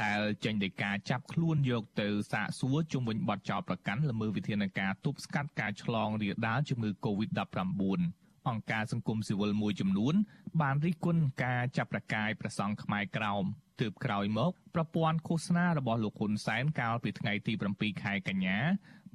[0.01, 10.15] ដែលចេញដោយការចាប់ខ្លួនយកទៅសាកសួរជុំវិញបទចោទប្រកាន់ល្មើសវិធានការទប់ស្កាត់ការឆ្លងរាលដាលជំងឺ Covid-19 អង្គការសង្គមស៊ីវិលមួយចំនួន
[10.61, 13.43] បានរិះគន់ការចាប់ប្រកាយប្រសង់ខ្មែរក្រោម
[13.81, 18.57] ទើបក្រោយមកប្រព័ន្ធឃោសនារបស់លោកហ៊ុនសែនកាលពីថ្ងៃទី7ខែកញ្ញា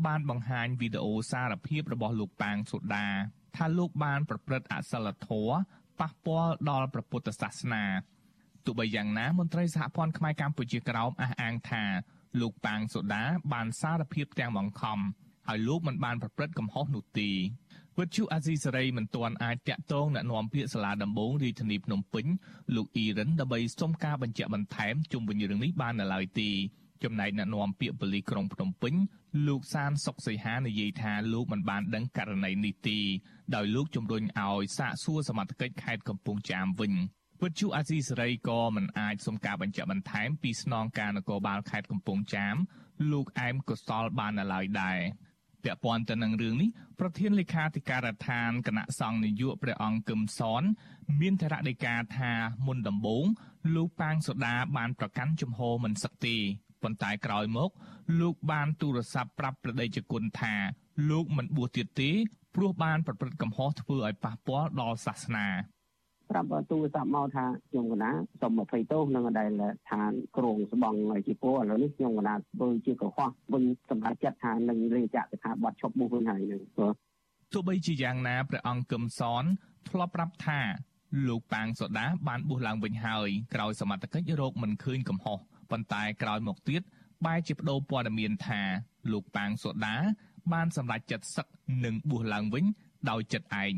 [0.06, 3.08] បានបង្ហាញវីដេអូសារភាពរបស់លោកប៉ាងសូដា
[3.56, 5.56] ថាលោកបានប្រព្រឹត្តអសិលធម៌
[6.00, 7.84] ប៉ះពាល់ដល់ព្រះពុទ្ធសាសនា
[8.64, 11.84] ទោះបីយ៉ាងណាមន្ត្រីសហព័ន្ធខ្មែរកម្ពុជាក្រោមអះអាងថា
[12.40, 14.98] លោកប៉ាងសូដាបានសារភាពទាំងបង្ខំ
[15.48, 17.30] ហើយលោកមិនបានប្រព្រឹត្តកំហុសនោះទេ
[17.98, 22.26] វិទ្យុអាស៊ីសេរីមិនទាន់អាចតាក់ទងណែនាំពាក្យសាលាដំបងរាជធានីភ្នំពេញ
[22.74, 26.50] លោកអ៊ីរ៉ានដើម្បីសុំការបញ្ជាក់បន្ថែមជុំវិញរឿងនេះបាននៅឡើយទេ
[27.02, 28.94] ចំណែកណែនាំពាក្យប៉ូលីសក្រុងភ្នំពេញ
[29.46, 32.98] លោកសានសុកសីហានិយាយថាលោកមិនបានដឹងករណីនេះទេ
[33.54, 36.92] ដោយលោកជំរុញឲ្យសាកសួរសមត្ថកិច្ចខេត្តកំពង់ចាមវិញ
[37.42, 42.56] វិទ្យុអាស៊ីសេរីក៏មិនអាចសុំការបញ្ជាក់បន្ថែមពីស្នងការនគរបាលខេត្តកំពង់ចាម
[43.12, 44.98] លោកអែមកុសលបាននៅឡើយដែរ
[45.64, 50.62] ពាក់ព័ន្ធទៅនឹងរឿងនេះប្រធានលេខាធិការដ្ឋានគណៈសង្ឃនាយកព្រះអង្គគឹមសន
[51.20, 52.32] មានធរណីការថា
[52.66, 53.24] មុនដំបូង
[53.74, 56.36] លោកប៉ាងសូដាបានប្រកាន់ជំហរមិនសឹកទេ
[56.82, 57.70] ប៉ុន្តែក្រោយមក
[58.20, 60.54] លោកបានទូរស័ព្ទប្រាប់ប្រដីជគុណថា
[61.10, 62.10] លោកមិនបួសទៀតទេ
[62.54, 65.48] ព្រោះបានប្រព្រឹត្តកំហុសធ្វើឲ្យប៉ះពាល់ដល់សាសនា
[66.30, 68.10] ប្រាប់ទូរស័ព្ទមកថាខ្ញុំកណា
[68.40, 69.50] សុំ20ទោសនឹងដែល
[69.90, 76.62] ឋានក្រងស្បង់ជាពោឥឡូវនេះខ្ញុំកណាធ្វើជាកុហកវិញសម្រាប់ចាត់ថានឹងរាជកថាបាត់ឈប់បុះវិញហើយនឹង
[77.52, 79.44] ទោះបីជាយ៉ាងណាព្រះអង្គគឹមសន
[79.88, 80.60] ធ្លាប់ប្រាប់ថា
[81.28, 85.38] លោកប៉ាងសូដាបានបួសឡើងវិញហើយក្រោយសមត្ថកិច្ចរកមិនឃើញកំហុស
[85.70, 86.82] ប៉ុន្តែក្រោយមកទៀត
[87.26, 88.60] បែរជាបដូរព័ត៌មានថា
[89.12, 89.96] លោកប៉ាងសូដា
[90.52, 91.46] បានសម្រេចចិត្តសឹក
[91.84, 92.64] និងបួសឡើងវិញ
[93.10, 93.74] ដោយចិត្តឯង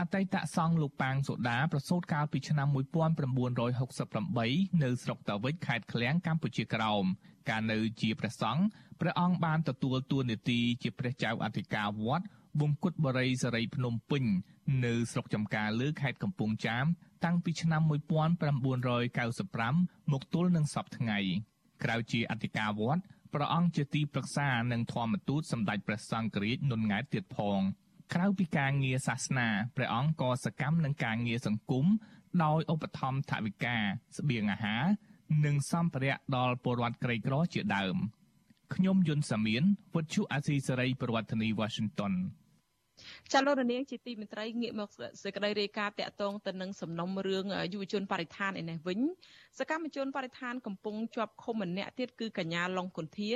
[0.00, 7.04] អតីតសង្ឃលោកប៉ាងសូដាប្រសូតកាលពីឆ្នាំ1968នៅស្រុកតាវិចខេត្តឃ្លៀងកម្ពុជាក្រោម
[7.48, 8.62] កាលនៅជាព្រះសង្ឃ
[9.00, 12.24] ព្រះអង្គបានទទួលតួនាទីជាព្រះចៅអធិការវត្ត
[12.60, 14.24] វង្គតបរិយសេរីភ្នំពេញ
[14.84, 16.84] នៅស្រុកចំការលើខេត្តកំពង់ចាម
[17.24, 17.92] តាំងពីឆ្នាំ1995
[20.12, 21.18] មកទល់នឹងសពថ្ងៃ
[21.84, 23.02] ក្រៅជាអធិការវត្ត
[23.34, 27.60] ព្រះអង្គជាទីប្រឹក្សានិងធម្មទូតសម្ដេចព្រះសង្ឃរាជនុនង៉ែតទៀតផង
[28.14, 31.86] ក្រៅពីការងារសាសនាព្រះអង្គក៏សកម្មនឹងការងារសង្គម
[32.44, 33.76] ដោយឧបត្ថម្ភថវិកា
[34.18, 34.84] ស្បៀងអាហារ
[35.44, 37.96] និងសម្ភារៈដល់ពលរដ្ឋក្រីក្រជាដើម
[38.74, 42.12] ខ្ញុំយុនសាមៀនពុទ្ធុអាស៊ីសេរីប្រធានាធិបតី Washington
[43.32, 44.88] ចាលោករនាងជាទីមេត្រីងាកមក
[45.22, 49.00] សេចក្តីរាយការណ៍តាក់ទងទៅនឹងសំណុំរឿងយុវជនបរិស្ថានឯនេះវិញ
[49.58, 53.32] សកម្មជនបរិស្ថានកំពុងជាប់ឃុំម្នាក់ទៀតគឺកញ្ញាឡុងគុន្ធា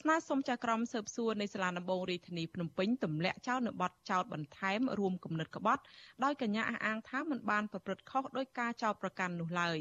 [0.00, 5.82] ស្នើសុំចៅក្រមស៊ើបសួរនៃសាលាដំបងរាជធានីភ្នំពេញទម្លាក់ចោលនៅបទចោតបន្ថែមរួមគំនិតក្បត់
[6.24, 9.78] ដោយកញ្ញាអះអាងថាមិនបានប្រព្រឹត្តខុសដោយការចោទប្រកាន់នោះឡើយ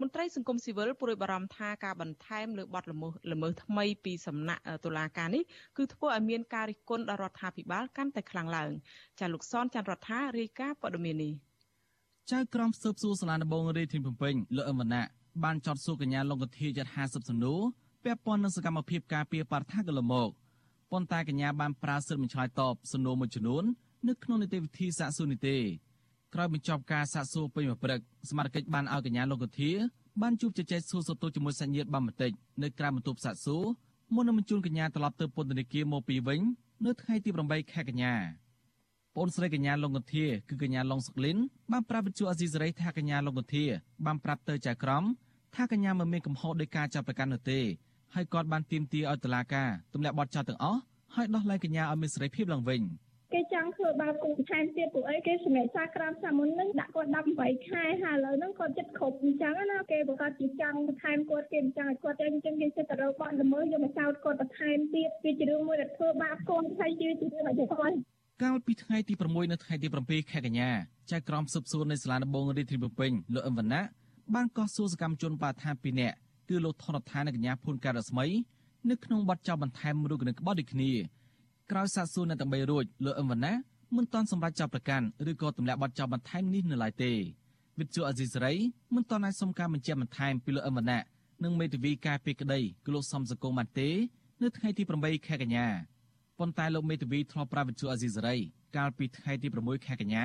[0.00, 5.42] មន្ត្រីសង្គមស៊ីវិលព្រួយបារម្ភថាការបន្ថែមលើបទល្មើសល្មើសថ្មីពីសំណាក់តុលាការនេះ
[5.76, 8.70] គឺធ្វើឲ្យមានការរិះគន់ដល់រដ្ឋាភិបាលកាន់តែខ្លាំងឡើង
[9.18, 11.32] ចាលោកសនច័ន្ទរដ្ឋារាយការណ៍ព័ត៌មាននេះ
[12.32, 15.06] ចៅក្រមស៊ើបសួរសាលាដំបងរាជធានីភ្នំពេញលោកអឹមវណ្ណៈ
[15.44, 17.60] បានចោទសួរកញ្ញាលងកធាជិត50សំណួរ
[18.04, 20.30] ពាក់ព័ន្ធនឹងសកម្មភាពការពារបរិស្ថានកន្លងមក
[20.90, 23.64] ប៉ុន្តែកញ្ញាបានប្រើសិទ្ធិមិនឆ្លើយតបសំណួរមួយចំនួន
[24.08, 25.56] នៅក្នុងនីតិវិធីសាកសួរនេះទេ
[26.34, 29.70] ក្រោយបញ្ចប់ការសាកសួរពេញមួយព្រឹកសមាជិកបានឲ្យកញ្ញាលោកកធា
[30.22, 33.64] បានជួបជជែកសួរសតូជាមួយសាច់ញាតិបានបន្តិចនៅក្រៅបន្ទប់សាកសួរ
[34.14, 36.40] មុននឹងបញ្ជូនកញ្ញាត្រឡប់ទៅពន្ធនាគារមកពីវិញ
[36.84, 38.14] នៅថ្ងៃទី8ខែកញ្ញា
[39.16, 41.36] ប្អូនស្រីកញ្ញាលងកធាគឺកញ្ញាឡុងសុកលិន
[41.72, 43.64] បានប្រាប់វិទ្យុអេស៊ីសរ៉ៃថាកញ្ញាលងកធា
[44.06, 45.04] បានប្រាប់ទៅចៅក្រម
[45.56, 47.60] ថាកញ្ញាមិនមានកំហុសដោយការចាប់ប្រកាន់នោះទេ
[48.14, 50.80] ហើយគាត់បានទាមទារឲ្យតុលាការទម្លាក់បទចោទទាំងអស់
[51.14, 52.82] ហើយដោះលែងកញ្ញាឲ្យមានសេរីភាពឡើងវិញ
[53.34, 67.96] គេចង់ធ្វើបាបគូបន្ថែមទៀតពួកអីគេសម្រាប់សាក្រមសាមុននឹងដាក់គាត់18ខែហើយឥឡូវហ្នឹងគាត់ចិត្តគ្រប់អញ្ចឹងណាគេប្រកាសជាចង់បន្ថែមគាត់គេអញ្ចឹងឲ្យគាត់អញ្ចឹងគេចិត្តទៅរកបាត់ល្មើសយកមកចោទគាត់បន្ថែមទៀតវាជារឿងមួយដែលធ្វើបាបគាត់ហើយជារឿងដែលគាត់
[68.42, 70.70] កាលពីថ្ងៃទី6នៅថ្ងៃទី7ខែកញ្ញា
[71.10, 73.82] ចៅក្រមស៊ើបសួរនៃសាលាដំបងរាជធានីភ្នំពេញលោកអឹមវណ្ណៈ
[74.34, 76.16] បានកោះសួរសកម្មជនបាថា2នាក់
[76.48, 78.26] គឺលោកថនដ្ឋាននិងកញ្ញាភួនការស្មី
[78.90, 80.90] នៅក្នុងបទចោទបន្ថែមរូបគណិតក្បត់ដូចគ្នា
[81.70, 83.56] ក្រោយសាកសួរនៅទាំង3រួចលោកអឹមវណ្ណៈ
[83.96, 87.12] មិនទាន់សម្រេចចាប់ប្រកាន់ឬក៏ទម្លាក់បទចោទបន្ថែមនេះនៅឡើយទេ
[87.78, 88.52] វិទ្យុអេស៊ីសរ៉ៃ
[88.94, 91.02] មិនទាន់អាចសុំការបញ្ជាក់បន្ថែមពីលោកអឹមវណ្ណៈ
[91.44, 93.88] និងមេធាវីការពីក្តីគឺលោកសំសកុងបានទេ
[94.42, 95.66] នៅថ្ងៃទី8ខែកញ្ញា
[96.38, 98.36] ប៉ុន្តែលោកមេធាវីធ្លាប់ប្រាប់វិទ្យុអេស៊ីសរ៉ៃ
[98.76, 100.24] កាលពីថ្ងៃទី6ខែកញ្ញា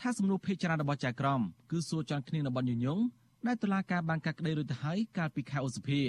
[0.00, 1.40] ថាសំណួរភេកចរារបស់ចៅក្រម
[1.70, 2.98] គឺសួរចន់គ្នានៅបនញញង
[3.46, 6.00] ដែលតុលាការបានកាត់ក្តីរួចទៅហើយកាលពីខែឧសភា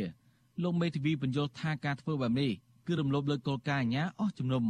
[0.63, 2.51] លោកមេធាវីបញ្យល់ថាការធ្វើបែបនេះ
[2.87, 4.65] គឺរំលោភលើគោលការណ៍អាញាអស់ជំនុំ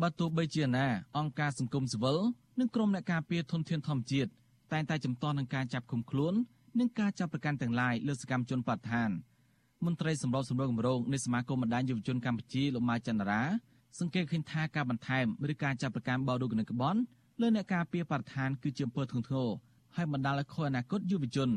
[0.00, 0.86] បើទោះបីជាណា
[1.18, 2.18] អង្គការសង្គមស៊ីវិល
[2.58, 4.30] និងក្រុមអ្នកការពារធនធានធម្មជាតិ
[4.72, 6.34] តែងតែចំទាស់នឹងការចាប់ឃុំខ្លួន
[6.78, 9.10] និងការចាប់ប្រកាន់ទាំងឡាយលើសកម្មជនបដិឋាន
[9.84, 13.42] មន្ត្រីសម្របសម្រួលគម្រោងនៃសមាគមបណ្ដាញយុវជនកម្ពុជាលោកម៉ៅចន្ទរា
[13.98, 16.96] សង្កេតឃើញថាការបន្ថែមឬការចាប់ប្រកាន់បោរូបនិកបន
[17.40, 19.48] លើអ្នកការពារបរិស្ថានគឺជាអំពើធ្ងន់ធ្ងរ
[19.96, 21.50] ហើយបណ្ដាលឲ្យខូចអនាគតយុវជន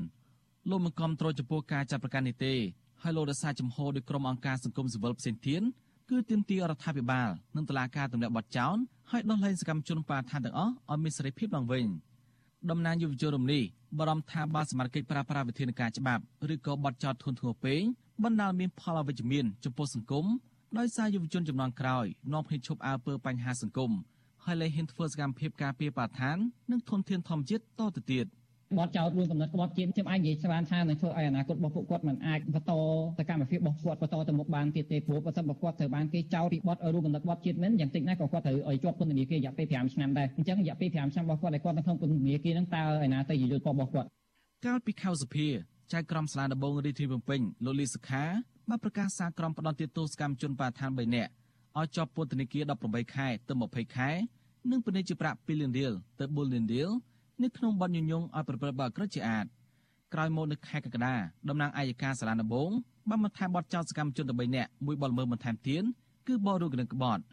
[0.70, 2.54] លោកមិនគាំទ្រចំពោះការចាប់ប្រកាន់នេះទេ
[3.02, 5.62] ហើយលោករសារចំហដោយក្រុមអង្គការសង្គមស៊ីវិលផ្សេងទៀត
[6.10, 8.76] គឺទាមទាររដ្ឋាភិបាលនិងតុលាការទម្លាក់បទចោល
[9.12, 11.86] ហើយដោះលែងសកម្មជនបរិស្ថានទាំងអស់ឲ្យមានសេរីភាពឡើងវិញ
[12.70, 13.64] តំណាងយុវជនរំនេះ
[13.98, 17.80] បារម្ភថាបើសមាជិកប្រើប្រាស់វិធានការច្បាប់ឬក៏បទចោទធ្ងន់ធ្ងរពេក
[18.24, 20.26] បណ្ដាលមានផលអវិជ្ជមានចំពោះសង្គម
[20.80, 23.92] ដោយសារយុវជនចំនួនក្រោយនាំគ្នាឈប់អើពើបញ្ហាសង្គម
[24.46, 26.38] ហើយលែងហ៊ានធ្វើសកម្មភាពការពារបរិស្ថាន
[26.72, 28.26] និងធនធានធម្មជាតិតទៅទៀត
[28.80, 32.72] បទចោទរួមកំណត់ក្បត់ជាតិខ្ញុំអាចនិយាយស្មានថានឹងធ្វើឲ្យអនាគតរបស់ពួកគាត់មិនអាចបន្ត
[33.18, 44.08] សកម្មភាពរបស់គាត់បន្តទៅមុខបានទៀតទេព្រោះបើសិនបើគាត់ត្រូវបានគេចោទពីបទរួមកំណត់ក្បត់ជាតិមិនយ៉ាងតិចណាស់ក៏គាត់ត្រូវឲ្យជាប់ពន្ធនាគាររយៈពេល5ឆ្នាំដែរអញ្ចឹងរយៈពេល5ឆ្នាំរបស់គាត់ដែលគាត់នៅក្នុងពន្ធនាគារហ្នឹងតើឯណាទៅយល់របស់គាត់
[44.66, 45.48] កាលពីខែសភា
[45.94, 48.24] ចៅក្រមស្លាដបងរាជធានីភ្នំពេញលោកលីសុខា
[48.72, 51.32] បានប្រកាសសារក្រមផ្ដន់ទោសកម្មជនបរិស្ថាន3នាក់
[51.80, 54.10] ឲ្យជាប់ពន្ធនាគារ18ខែទៅ20ខែ
[54.72, 56.90] និងពិន័យជាប្រាក់2លានរៀលទៅ4លានរៀល
[57.44, 59.46] នៅក្នុងបទញុយញងឲ្យប្រព្រឹត្តបទក្រឹតជាអាត
[60.14, 61.16] ក្រោយមកនៅខែកក្កដា
[61.50, 62.70] តំណាងអัยការសាលាដំបង
[63.10, 65.84] បានបន្ថែមបទចោទសកម្មជន13នាក់មួយបលល្មើសបន្ថែមទៀត
[66.28, 67.24] គឺបរិរុកនឹងក្បត់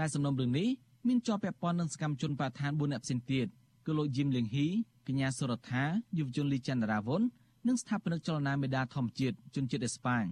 [0.00, 0.68] ដែលសំណុំរឿងនេះ
[1.06, 3.46] មានជាប់ពាក់ព័ន្ធនឹងសកម្មជនបដិឋាន4នាក់ផ្សេងទៀត
[3.86, 4.68] គឺលោកយឹមលៀងហ៊ី
[5.06, 5.84] កញ្ញាសុរដ្ឋា
[6.18, 7.22] យុវជនលីចន្ទរាវុន
[7.68, 10.24] និងស្ថាបនិកចលនាមេដាធម្មជាតិជនជាតិអេស្ប៉ាញ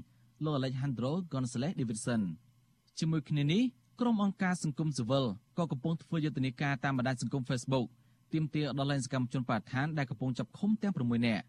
[0.43, 2.23] លោក Alejandro Gonzalez Davidson
[2.99, 3.63] ជាមួយគ្នានេះ
[4.01, 5.25] ក្រុមអង្គការសង្គមស៊ីវិល
[5.59, 7.87] ក៏កំពុងធ្វើយុទ្ធនាការតាមបណ្ដាញសង្គម Facebook
[8.33, 11.45] ទាមទារដល់លែងសកម្មជនបដិឋានដែលកំពុងចាប់ឃុំទាំង6នាក់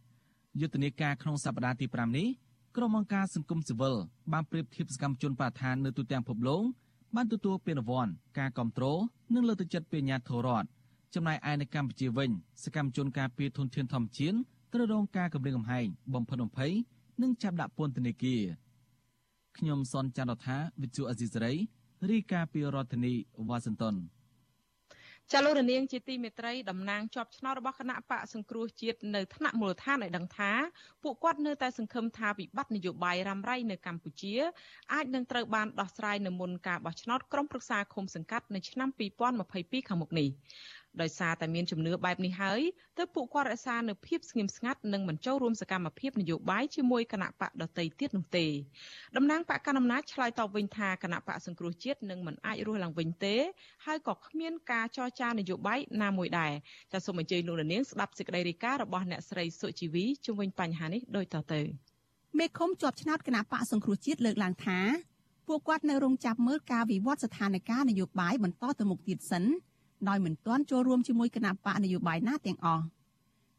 [0.59, 2.27] យុទ្ធនាការក្នុងសប្តាហ៍ទី5នេះ
[2.75, 3.95] ក្រុមអង្គការសង្គមស៊ីវិល
[4.33, 6.61] បានប្រៀបធៀបសកម្មជនបដិឋាននៅទូទាំងពិភពលោក
[7.15, 8.99] បានទទួលពានរង្វាន់ការគ្រប់គ្រង
[9.33, 10.67] និងលើកទឹកចិត្តពីអាជ្ញាធររដ្ឋ
[11.13, 12.29] ចំណែកឯនៅកម្ពុជាវិញ
[12.63, 14.37] សកម្មជនការពារធនធានធម្មជាតិ
[14.73, 16.71] ត្រូវរងការគំរាមកំហែងបំផិតបំភ័យ
[17.21, 18.41] និងចាប់ដាក់ពន្ធនាគារ
[19.57, 21.53] ខ្ញុំសនចន្ទរដ្ឋាវិទ្យុអេស៊ីសរ៉ៃ
[22.09, 23.13] រីកាពីរដ្ឋធានី
[23.49, 23.95] វ៉ាស៊ីនតោន
[25.33, 30.51] ចលនានាងជាទីមេត្រីតំណាងជាប់ឆ្នោតរបស់គណៈបកសង្គ្រោះជាតិនៅថ្នាក់មូលដ្ឋានឲ្យដឹងថា
[31.03, 34.33] ពួកគាត់នៅតែសង្ឃឹមថាវិបត្តិនយោបាយរ៉ាំរ៉ៃនៅកម្ពុជា
[34.93, 38.89] អាចនឹងត្រូវបានដោះស្រាយនៅមុនការបោះឆ្នោតក្រុមប្រឹក្សាឃុំសង្កាត់នៅឆ្នាំ
[39.39, 40.27] 2022ខាងមុខនេះ
[41.01, 42.61] ដោយសារតែមានជំនឿបែបនេះហើយ
[42.97, 48.45] ទើបពួកគាត់រក្សានៅភាពស្ងៀមស្ងាត់និងមិនចូលរួមសកម្មភាពនយោបាយជាមួយគណៈបកដទៃទៀតនោះទេ
[49.17, 53.35] តំណាងបកកណ្ដាលអំណាចឆ្លើយតបវិញថាគណៈបកសង្គ្រោះជាតិនឹងមិនអាចរស់ឡើងវិញទេ
[53.85, 56.51] ហើយក៏គ្មានការចរចានយោបាយណាមួយដែរ
[56.91, 61.61] ចាសសូមអញ្ជើញលោកនាងស្ដាប់សេចក្តីរាយការណ៍របស់អ្នកស្រីសុជីវីជុំវិញបញ្ហានេះដូចតទៅ
[62.39, 64.79] មេឃុំជាប់ឆ្នោតគណៈបកសង្គ្រោះជាតិលើកឡើងថា
[65.47, 69.43] ពួកគាត់នៅរងចាប់មើលការវិវត្តស្ថានភាពនយោបាយបន្តទៅមុខទៀតសិន
[70.09, 72.83] ដោយមិនទាន់ចូលរួមជាមួយគណៈបកនយោបាយណាទាំងអស់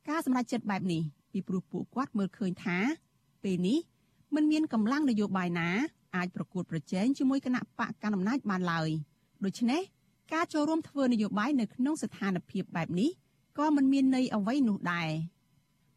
[0.08, 2.78] ការសម្រេចចិត្តបែបនេះពីព្រោះពួកគាត់មើលឃើញថា
[3.44, 3.78] ពេលនេះ
[4.34, 5.68] មិនមានកម្លាំងនយោបាយណា
[6.16, 8.88] អាចប្រកួតប្រជែងជាមួយគណៈបកកណ្ដាលអំណាចបានឡើយ
[9.44, 9.82] ដូច្នេះ
[10.32, 13.10] ការចូលរួមធ្វើនយោបាយនៅក្នុងស្ថានភាពបែបនេះ
[13.58, 15.10] ក៏មិនមានន័យអ្វីនោះដែរ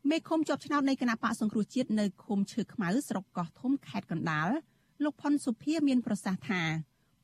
[0.10, 4.50] មេឃុំជាប់ឆ្នោតនៃគណៈបកសង្គ្រោះជាតិនៅឃុំឈើខ្មៅស្រុកកោះធំខេត្តកណ្ដាល
[5.04, 6.62] លោកផុនសុភាមានប្រសាសន៍ថា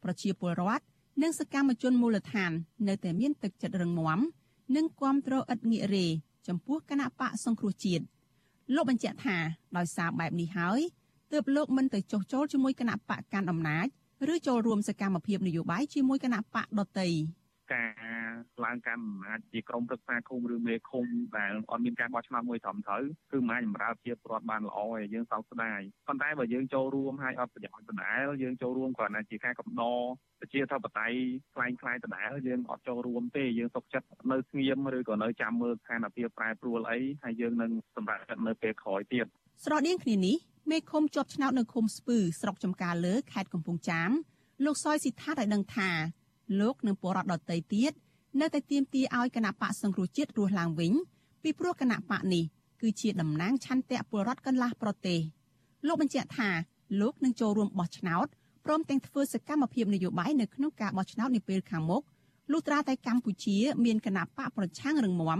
[0.04, 0.86] ប្រជាពលរដ្ឋ
[1.21, 2.51] និងសកម្មជនមូលដ្ឋាន
[2.88, 4.19] នៅតែមានទឹកចិត្តរឹងមាំ
[4.75, 6.08] និងគ្រប់គ្រងឥតងាករេ
[6.47, 8.04] ចំពោះគណៈបកសង្គ្រោះជាតិ
[8.75, 9.38] លោកបញ្ជាក់ថា
[9.78, 10.80] ដោយសារបែបនេះហើយ
[11.32, 13.88] ទើបលោកមិនទៅចុះចូលជាមួយគណៈបកកាន់អំណាច
[14.34, 17.10] ឬចូលរួមសកម្មភាពនយោបាយជាមួយគណៈបកដតី
[17.73, 18.14] ការ
[18.65, 21.05] ឡើងកម្មអំណាចជាក្រុមប្រឹក្សាឃុំឬមេឃុំ
[21.38, 29.99] ដែលអត់មានការបោះឆ្នោតមួយត្រឹមត្រូវគឺមិនអាចបម្រើភាពប្រត់បានល្អឯងយើងសោកស្ដាយប៉ុន្តែបើយើងចូលរួមហើយអត់ប្រយោជន៍ដដែលយើងចូលរួមគ្រាន់តែជាការកំដរ
[30.39, 31.17] ប្រជាធិបតេយ្យ
[31.53, 39.25] ខ្លាំងខ្លាយដដែលយើងអត់ចូលរួមទេយើងសុខចិត្តនៅស្ងៀមឬក៏នៅចាំមើលស្ថានភាពប្រែប្រួលអីហើយយើងនឹងសម្រាប់នៅពេលក្រោយទៀត
[39.65, 40.38] ស្រដៀងគ្នានេះ
[40.71, 44.12] មេឃុំជាប់ឆ្នោតនៅឃុំស្ពឺស្រុកចំការលើខេត្តកំពង់ចាម
[44.65, 45.89] លោកសយសិដ្ឋាឲ្យដឹងថា
[46.60, 47.91] លោកនិងពលរដ្ឋដទៃទៀត
[48.41, 50.93] នៅតែទាមទារឲ្យគណៈបកសង្គ្រោះជាតិរស់ឡើងវិញ
[51.43, 52.43] ពីព្រោះគណៈបកនេះ
[52.81, 55.19] គឺជាតំណាងឆន្ទៈពលរដ្ឋកន្លះប្រទេស
[55.87, 56.49] លោកបញ្ជាក់ថា
[57.01, 58.27] លោកនឹងចូលរួមបោះឆ្នោត
[58.65, 62.01] ព្រមទាំងធ្វើសកម្មភាពនយោបាយនៅក្នុងការបោះឆ្នោតនាពេលខាងមុខ
[62.51, 65.39] លុះត្រាតែកម្ពុជាមានគណៈបកប្រឆាំងរឹងមាំ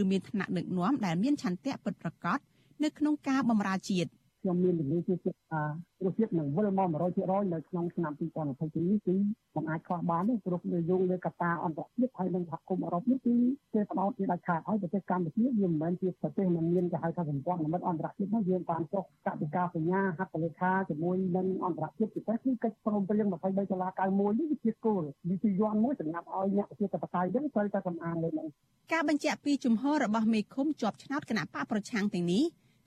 [0.00, 2.38] ឬមានឋានៈដឹកនាំដែលមានឆន្ទៈពិតប្រាកដ
[2.84, 4.10] នៅក្នុងការបម្រើជាតិ
[4.42, 5.62] ខ្ញុំមានជំនឿជឿជាក់ថា
[6.04, 9.16] រសជាតិនឹងវិលមក100%នៅក្នុងឆ្នាំ2022នេះគឺ
[9.56, 13.34] មិនអាចខ្វះបានទេព្រោះវាយោងលើកត្តាអន្តរជាតិហើយនិងសហគមន៍អឺរ៉ុបនេះគឺ
[13.74, 28.46] គេផ្ដោតជាដាច់ខាតហើយប្រទេសកម្ពុជាវាមិនមែនជាប្រទេសដែលមានគេហៅថាសម្ព័ន្ធមិត្តអន្តរជាតិនោះយើងបានចុះកតិកាសញ្ញាហត្ថលេខាជាមួយនឹងអន្តរជាតិពិសេសគឺកិច្ចព្រមព្រៀង23ដុល្លារ91នេះវាជាគោលវិធីយន្តមួយសម្រាប់ឲ្យអ្នកជាតបតៃហ្នឹងត្រូវតែសំអាងលើនឹង
[28.92, 32.44] ការបញ្ជាក់ពីជំហររបស់មេឃុំជាប់ឆ្នោតគណៈបកប្រឆាំងទាំងនេះ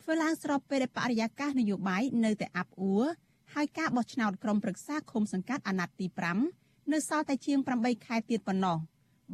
[0.08, 3.06] ធ្វើឡើងស្របពេលដែលបរិយាកាសនយោបាយនៅតែអាប់អួរ
[3.54, 6.08] ហើយការបោះឆ្នោតក្រុមប្រឹក្សាឃុំសង្កាត់អាណត្តិទី
[6.50, 8.78] 5នៅសល់តែជាង8ខែទៀតប៉ុណ្ណោះ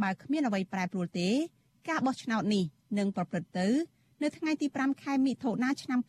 [0.02, 1.30] បើគ្មានអ្វីប្រែប្រួលទេ
[1.90, 2.64] ការបោះឆ្នោតនេះ
[2.98, 3.68] នឹងប្រព្រឹត្តទៅ
[4.24, 6.00] នៅថ្ងៃទី5ខែមិថុនាឆ្នាំ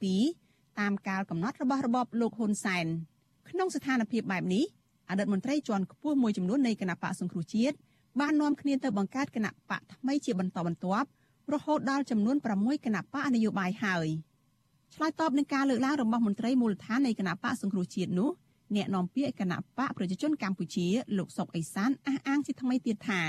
[0.00, 2.86] 2022តាមកាលកំណត់របស់របបលោកហ៊ុនសែន
[3.48, 4.64] ក្នុងស្ថានភាពបែបនេះ
[5.10, 7.76] អតីតមន្ត្រីជាន់ខ្ពស់មួយចំនួននៃគណៈបកសង្គ្រោះជាតិ
[8.20, 11.08] បាននាំគ្នាទៅបង្កើតគណៈបកថ្មីជាបន្តបន្ទាប់
[11.52, 14.08] រហូតដល់ចំនួន6គណៈបកនយោបាយហើយ
[14.94, 18.30] ឆ្លើយតបនឹងការលើកឡើងរបស់មន្ត្រីមូលដ្ឋាននៃគណៈបកសង្គ្រោះជាតិនោះ
[18.76, 20.86] អ្នកនាំពាក្យគណៈបកប្រជាជនកម្ពុជា
[21.18, 23.20] លោកសុកអេសានអះអាងជាថ្មីទៀតថា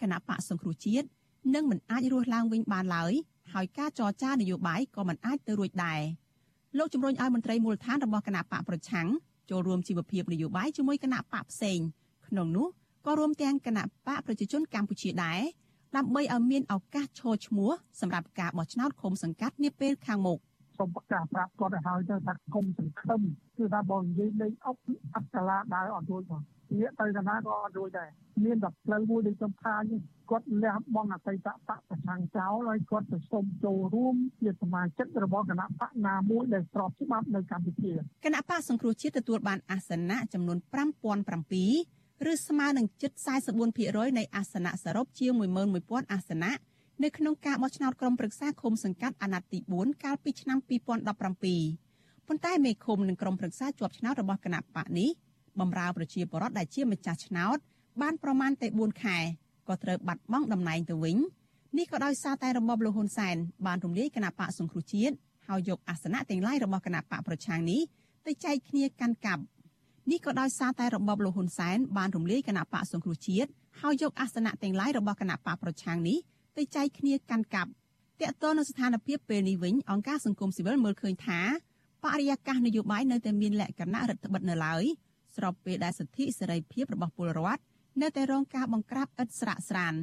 [0.00, 1.06] គណៈបកសង្គ្រោះជាតិ
[1.54, 3.12] នឹងមិនអាចរស់ឡើងវិញបានឡើយ
[3.52, 6.00] ហើយការចរចានយោបាយក៏មិនអាចទៅរួចដែរ
[6.78, 9.08] លោកជំរុញឲ្យមន្ត្រីមូលដ្ឋានរបស់គណៈបកប្រឆាំង
[9.50, 11.78] ចូលរួមជីវភាពនយោបាយជាមួយគណៈបកផ្សេង
[12.28, 12.68] ក្នុងនោះ
[13.06, 15.40] ក៏រួមទាំងគណៈបកប្រជាជនកម្ពុជាដែរ
[15.96, 20.38] ដើម្បីឲ្យមានឱកាសឈរឈ្មោះសម្រាប់ការបោះឆ្នោតឃុំសង្កាត់នាពេលខាងមុខ
[20.78, 23.20] សូមប្រកាសប្រាប់គាត់ឲ្យហើយទៅថាគុំសង្ឃឹម
[23.56, 24.76] គឺថាបងនិយាយលេងអុក
[25.14, 26.42] អត្តឡាដើរអត់រួចផង
[26.78, 28.10] ងាកទៅកណាក៏អត់រួចដែរ
[28.44, 30.00] មានតែផ្លូវមួយដូចខ្ញុំថានេះ
[30.30, 37.92] គាត់លះបង់អតីតបកប្រឆាំងចោលហើយគាត់ទៅសុំចូលរួមជាសមាជិករបស់គណៈបកណាមួយដែលស្របច្បាប់នៅកម្ពុជា
[38.24, 40.58] គណៈបកសង្គ្រោះជាតិទទួលបានអាសនៈចំនួន
[41.34, 43.12] 5007 ឬស្មើនឹងជិត
[43.66, 45.32] 44%នៃអាសនៈសរុបជាង
[45.72, 46.52] 11000អាសនៈ
[47.02, 50.88] នៅក្នុងការបោះឆ្នោតក្រុមប្រឹក្សាឃុំសង្កាត់អាណត្តិទី4កាលពីឆ្នាំ2017
[52.26, 55.10] ប៉ុន្តែមេឃុំនិងក្រុមប្រឹក្សាជាប់ឆ្នោតរបស់គណៈបកនេះ
[55.60, 57.58] បម្រើប្រជាពលរដ្ឋដែលជាម្ចាស់ឆ្នោត
[58.02, 59.18] បានប្រមាណតែ4ខែ
[59.68, 61.16] ក៏ត្រូវបាត់បង់តំណែងទៅវិញ
[61.78, 65.14] នេះក៏ដោយសារតែរបបលោកហ៊ុនសែនបានរំលាយគណៈបកសង្គ្រោះជាតិ
[65.48, 67.80] ហើយយកអាសនៈទាំងឡាយរបស់គណៈបកប្រឆាំងនេះ
[68.26, 69.42] ទៅចែកគ្នាកាន់កាប់
[70.08, 76.18] នេះក៏ដោយសារតែរបបលោកហ៊ុនសែនបានរំលាយគណៈបកសង្គ្រោះជាតិហើយយកអាសនៈទាំងឡាយរបស់គណៈបកប្រឆាំងនេះ
[76.56, 77.70] ទៅចែកគ្នាកាន់កាប់
[78.20, 81.40] តកតនៅស្ថានភាពពេលនេះវិញអង្គការសង្គមស៊ីវិលមើលឃើញថា
[82.04, 84.84] បរិយាកាសនយោបាយនៅតែមានលក្ខណៈរដ្ឋបិទនៅឡើយ
[85.36, 87.62] ស្របពេលដែលសិទ្ធិសេរីភាពរបស់ពលរដ្ឋ
[88.02, 89.94] នៅតែរងការបង្ក្រាបឥតស្រាកស្រាន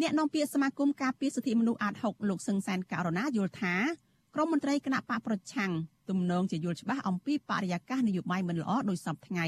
[0.00, 3.74] អ្នកនាំពាក្យសមាគមការពារសិទ្ធិមនុស្សអាត6លោកសឹងសែនករណាយល់ថា
[4.34, 5.72] ក្រមមន្ត្រីគណៈបកប្រឆាំង
[6.10, 9.46] ទំនងជាយល់ច្បាស់អំពីបរិយាកាសនយោបាយមិនល្អដោយសពថ្ងៃ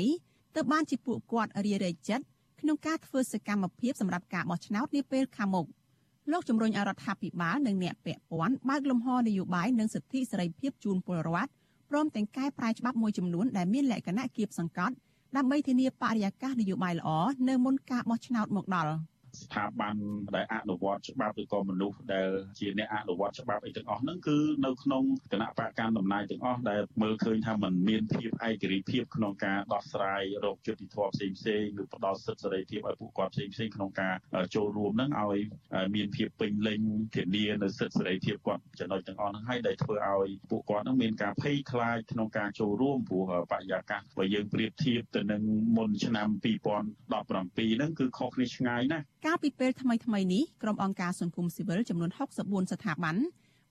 [0.55, 2.25] ទើបបានជាពួកគាត់រារែកចិត្ត
[2.61, 5.67] ក្នុងការធ្វើសកម្មភាពសម្រាប់ការបោះឆ្នោតនាពេលខាងមុខ
[6.33, 11.51] លោកជំរុញឲ្យរដ្ឋាភិបាលនិងអ្នកពាក់ព័ន្ធបើកលំហនយោបាយនិងសិទ្ធិសេរីភាពជូនពលរដ្ឋ
[11.91, 14.95] ព្រមទាំងកែប្រែច្បាប់មួយចំនួនដែលមានលក្ខណៈគៀបសង្កត់
[15.37, 17.09] ដើម្បីធានាបរិយាកាសនយោបាយល្អ
[17.49, 18.93] នៅមុនការបោះឆ្នោតមកដល់។
[19.43, 19.97] ស្ថាប័ន
[20.37, 34.15] ដែលអនុវត្តច្បាប់ឬក៏មនុស្សដែលជាអ្នកអនុវត្តច្បាប់អីទាំងអស់ហ្នឹងគឺនៅក្នុងគណៈបកកម្មតំណាយទាំងអស់ដែលមើលឃើញថាมันមានភាពឯករាជ្យភាពក្នុងការដោះស្រាយរោគយុតិធម៌ផ្សេងផ្សេងឬផ្ដល់សិទ្ធិសេរីភាពឲ្យពួកគាត់ផ្សេងផ្សេងក្នុងការ
[34.55, 35.41] ចូលរួមហ្នឹងឲ្យ
[35.95, 36.81] មានភាពពេញលេញ
[37.15, 45.43] ធានានៅសិទ្ធិសេរីភាពគាត់ចំណុចទាំងអស់ហ្នឹងហើយដែលធ្វើឲ្យពួកគាត់ហ្នឹងមានការភ័យខ្លាចក្នុងការចូលរួមព្រោះបរិយាកាសបើយើងប្រៀបធៀបទៅនឹង
[45.77, 52.11] មុនឆ្នាំ2017ហ្នឹងគឺខុសគ្នាឆ្ងាយណាស់កាលពីពេលថ្មីថ្មីនេះក្រុមអង្គការសង្គមស៊ីវិលចំនួន
[52.41, 53.17] 64ស្ថាប័ន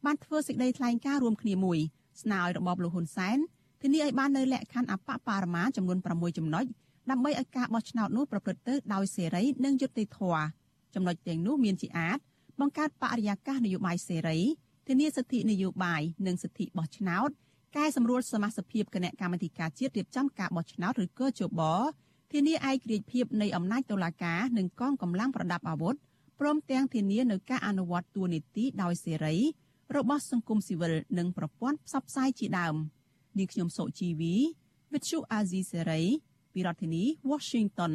[0.06, 1.80] បានធ្វើសេចក្តីថ្លែងការណ៍រួមគ្នាមួយ
[2.22, 3.38] ស្នើឲ្យរបបលោកហ៊ុនសែន
[3.82, 6.66] ធានាឲ្យបាននៅលក្ខខណ្ឌអបបរមាចំនួន6ចំណុច
[7.10, 10.44] ដើម្បីឲ្យការបោះឆ្នោតនោះប្រព្រឹត្តទៅដោយសេរីនិងយុត្តិធម៌
[10.96, 12.18] ចំណុចទាំងនោះមានជាអាច
[12.60, 14.40] បង្កើតបរិយាកាសនយោបាយសេរី
[14.88, 17.30] ធានាសិទ្ធិនយោបាយនិងសិទ្ធិបោះឆ្នោត
[17.78, 21.62] កែសម្រួលសមាជិកគណៈកម្មាធិការជាតិរៀបចំការបោះឆ្នោតឬក៏ជប
[22.32, 25.96] ធានាឯករាជ្យភាពនៃអំណាចតុលាការនិងកងកម្លាំងប្រដាប់អាវុធ
[26.40, 29.36] ព្រមទាំងធានានៅការអនុវត្តទួលនីតិដោយសេរី
[29.96, 32.76] របស់សង្គមស៊ីវិលនិងប្រព័ន្ធផ្សព្វផ្សាយជាដើម
[33.38, 34.34] នាងខ្ញុំសុជីវី
[34.92, 36.06] Vithu Azizi Serai
[36.54, 37.94] ពីរដ្ឋធានី Washington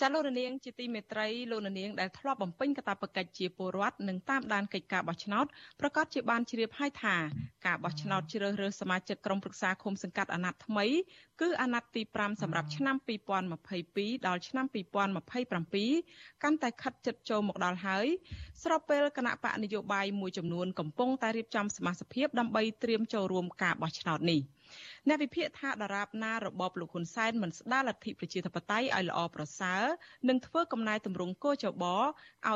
[0.00, 5.46] ចាលោករនាងជាទីមេត្រីលោករនាងដែលធ្លាប់បំពេញកាតព្វកិច្ចជាពលរដ្ឋនិងតាមដានកិច្ចការបោះឆ្នោត
[5.80, 7.16] ប្រកាសជាបានជ្រាបហើយថា
[7.66, 10.86] ការបោះឆ្នោតជ្រើសរើសសមាជិកក្រុមប្រឹក្សាឃុំសង្កាត់អាណត្តិថ្មី
[11.40, 12.96] គឺអាណត្តិទី5សម្រាប់ឆ្នាំ
[13.60, 18.06] 2022ដល់ឆ្នាំ2027កាន់តែខិតជិតចូលមកដល់ហើយ
[18.62, 24.42] ស្របពេលគណៈបកនយោបាយមួយចំនួនកំពុងតែរៀបចំសមាជិកភាពដើម្បីត្រៀមចូលរួមការបោះឆ្នោតនេះ។
[25.08, 29.82] អ្នកវិភាគថាដរាបណារបបលោកហ៊ុនសែនមិនស្ដារលទ្ធិប្រជាធិបតេយ្យឲ្យល្អប្រសើរ
[30.28, 32.02] និងធ្វើកំណែទម្រង់កោចបឲ្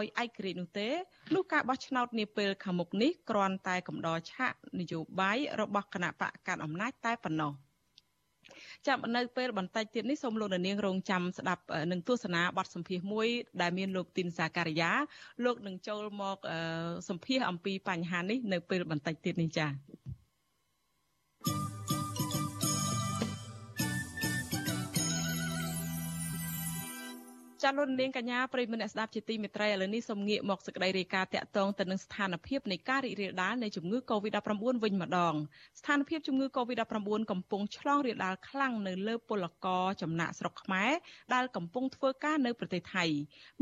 [0.02, 0.88] យឯករាជ្យនោះទេ
[1.34, 7.52] នោះការបោះឆ្នោតនាពេលខាងមុខនេះគ្រាន់តែកំដរឆាកនយោបាយរបស់គណៈបកកាន់អំណាចតែប៉ុណ្ណោះ
[8.86, 13.28] ចាំនៅពេលបន្តិចទៀតនេះសូមលោកនាងរងចាំស្ដាប់នឹងទស្សនាបទសម្ភាសន៍មួយ
[13.60, 14.92] ដែលមានលោកទីនសាការីយ៉ា
[15.44, 16.36] លោកនឹងចូលមក
[17.08, 19.70] សម្ភាសអំពីបញ្ហានេះនៅពេលបន្តិចទៀតនេះចា៎
[27.64, 34.50] ចាលោកនាងកញ្ញាប្រិយមិត្តអ្នកស្ដាប់ជាទីមេត្រីឥឡូវនេះសូមងាកមកសេចក្តីរាយការណ៍តាក់ទងទៅនឹងស្ថានភាពនៃការរីករាលដាលនៃជំងឺ Covid-19
[34.84, 35.34] វិញម្ដង
[35.80, 40.90] ស្ថានភាពជំងឺ Covid-19 កំពុងឆ្លងរាលដាលខ្លាំងនៅលើពលករចំណាក់ស្រុកខ្មែរ
[41.34, 43.04] ដែលកំពុងធ្វើការនៅប្រទេសថៃ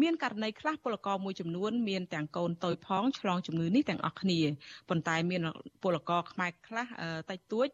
[0.03, 4.41] មានករណីខ្លះពលករមួយចំនួនមានទាំងកូនតូចផងឆ្លងជំងឺនេះទាំងអស់គ្នា
[4.89, 5.41] ប៉ុន្តែមាន
[5.83, 6.87] ពលករខ្មែរខ្លះ
[7.31, 7.69] តិចតួច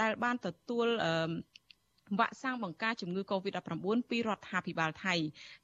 [0.00, 0.86] ដែលបានទទួល
[2.18, 5.14] វ៉ាក់សាំងបង្ការជំងឺ Covid-19 ពីរដ្ឋាភិបាលថៃ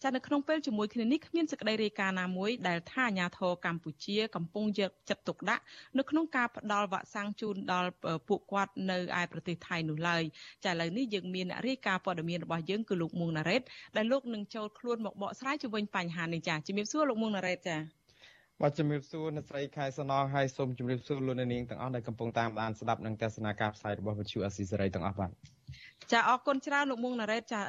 [0.02, 5.62] ចានៅក្នុងពេលជាមួយគ្នានេះគ្មានសេចក្តីរាយការណ៍ណាមួយដែលថាអាញាធរកម្ពុជាកំពុងយកចិត្តទុកដាក់
[5.98, 7.90] នៅក្នុងការផ្ដល់វ៉ាក់សាំងជូនដល់
[8.28, 10.22] ពួកគាត់នៅឯប្រទេសថៃនោះឡើយ
[10.64, 13.62] ចាឥឡូវនេះយើងមានអ្នករាយការណ៍ព័ត៌មានរបស់យើងគឺលោកមួងណារ៉េត
[13.96, 17.76] ដែលលោកនឹងចូលខ្លួនមកបកស្រាយជុំវិញបញ្ហានេះចាជំរាបសួរលោកមួងណារ៉េតចា
[18.62, 25.30] បាទជំរាបសួរអ្នកស្រីខែសំណងហើយសូមជំរាបសួរលោកអ្នកនាងទាំងអស់ដែលកំពុងតាមដានស្ដាប់និងទស្សនាការផ្សាយរបស់វិទ្យុអស៊ីសេរីទាំងអស់បាទ
[26.12, 27.60] ចាអរគុណច្រើនលោកមុងណារ៉េតចា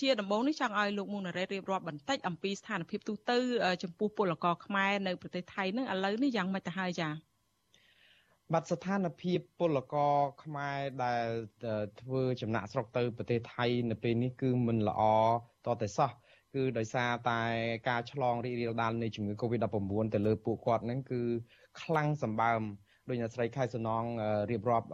[0.00, 3.38] ជាដំបូងនេះចង់ឲ្យលោកមុងណារ៉េតរៀបរាប់បន្តិចអំពីស្ថានភាពទូទៅ
[3.82, 7.08] ចំពោះពលករខ្មែរនៅប្រទេសថៃនឹងឥឡូវនេះយ៉ាងម៉េចទៅហើយចា
[8.52, 11.26] បាទស្ថានភាពពលករខ្មែរដែល
[12.00, 15.02] ធ្វើចំណាក់ស្រុកទៅប្រទេសថៃនៅពេលនេះគឺមិនល្អ
[15.66, 16.10] តតែសោះ
[16.54, 17.40] គឺដោយសារតែ
[17.88, 21.22] ការឆ្លងរីករាលដាលនៃជំងឺ Covid-19 ទៅលើពួកគាត់ហ្នឹងគឺ
[21.82, 22.62] ខ្លាំងសម្បើម
[23.08, 24.04] ដោយអ្នកស្រីខែសំណង
[24.50, 24.88] រៀបរាប់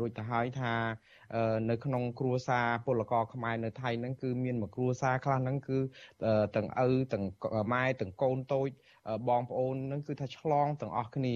[0.00, 0.72] រួចទៅហើយថា
[1.70, 5.78] នៅក្នុងគ្រួសារពលករខ្មែរនៅថៃហ្នឹងគឺមានមួយគ្រួសារខ្លះហ្នឹងគឺ
[6.56, 7.24] ទាំងឪទាំង
[7.72, 8.68] ម៉ែទាំងកូនតូច
[9.28, 11.34] បងប្អូននឹងគឺថាឆ្លងទាំងអស់គ្នា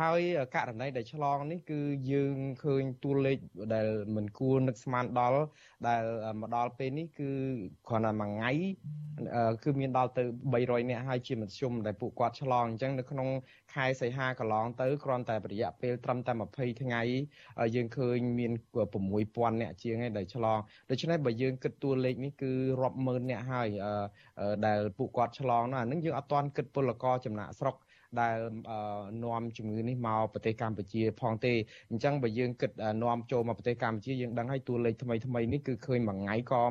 [0.00, 0.20] ហើយ
[0.54, 1.80] ករណីដែលឆ្លងនេះគឺ
[2.12, 3.38] យើងឃើញតួលេខ
[3.74, 5.42] ដែលមិនគួរនឹកស្មានដល់
[5.88, 6.02] ដែល
[6.40, 7.30] មកដល់ពេលនេះគឺ
[7.88, 8.52] គ្រាន់តែមួយថ្ងៃ
[9.64, 10.24] គឺមានដល់ទៅ
[10.54, 13.28] 300នាក់ហើយជាមធ្យមដែលពួកគាត់ឆ្លងអញ្ចឹងនៅក្នុង
[13.74, 17.02] ខែសីហាកន្លងទៅគ្រាន់តែរយៈពេលត្រឹមតែ20ថ្ងៃ
[17.76, 18.52] យើងឃើញមាន
[18.94, 20.58] 6000នាក់ជាងឯដែលឆ្លង
[20.90, 23.68] ដូច្នេះបើយើងគិតតួលេខនេះគឺរាប់ម៉ឺននាក់ហើយ
[24.66, 27.76] ដែលពួកគាត់ឆ្លងនោះអានឹងយើងអត់ទាន់គិតពលករចំណាក់ស្រុក
[28.20, 28.36] ដែល
[29.24, 31.52] នាំជំងឺនេះមកប្រទេសកម្ពុជាផងទេ
[31.90, 32.70] អញ្ចឹងបើយើងគិត
[33.02, 36.62] នាំចូលមកប្រទេសកម្ពុជាយើងដឹងហើយតួលេខថ្មីថ្មីនេះគឺឃើញមួយថ្ងៃក៏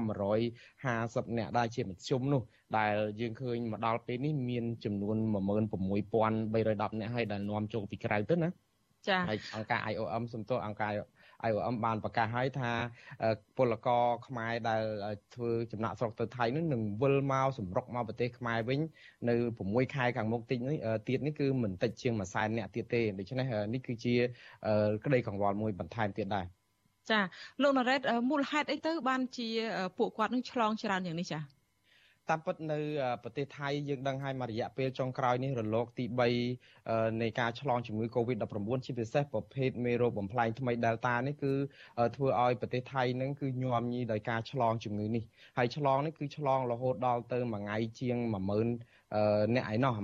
[0.66, 2.42] 150នាក់ដែរជាមធ្យមនោះ
[2.78, 8.50] ដែលយើងឃើញមកដល់ពេលនេះមានចំនួន16310នាក់ហើយដែលនាំចូលពីក្រៅទៅណា
[9.10, 10.92] ចាហើយអង្គការ IOM សំទោសអង្គការ
[11.50, 12.72] IOM បានប្រកាសហើយថា
[13.58, 14.84] ពលករខ្មែរដែល
[15.36, 18.80] ធ្វើចំណាក់ស្រុកទៅថៃនឹងនឹងវិលមកសម្រុកមកប្រទេសខ្មែរវិញ
[19.30, 19.36] នៅ
[19.66, 20.78] 6ខែខាងមុខតិចនេះ
[21.08, 24.16] ទៀតនេះគឺមិនតិចជាង1សែនអ្នកទៀតទេដូច្នេះនេះគឺជា
[25.06, 26.46] ក្តីកង្វល់មួយបន្ថែមទៀតដែរ
[27.12, 27.20] ចា
[27.62, 29.48] លោកណារ៉េតមូលហេតុអីទៅបានជា
[29.98, 31.40] ពួកគាត់នឹងឆ្លងច្រើនយ៉ាងនេះចា
[32.30, 32.80] តាមពិតនៅ
[33.24, 36.06] ប្រទេសថៃយើងដឹងហើយមួយរយៈពេលចុងក្រោយនេះរលកទី
[36.60, 41.54] 3នៃការឆ្លងជំងឺ Covid-19 ជាពិសេសប្រភេទមេរោគបំផ្លែងថ្មី Delta នេះគឺ
[42.16, 45.24] ធ្វើឲ្យប្រទេសថៃនឹងគឺញោមញីដោយការឆ្លងជំងឺនេះ
[45.58, 49.05] ហើយឆ្លងនេះគឺឆ្លងរហូតដល់ទៅមួយថ្ងៃជាង10000
[49.56, 50.00] អ្នកឯណោះ12000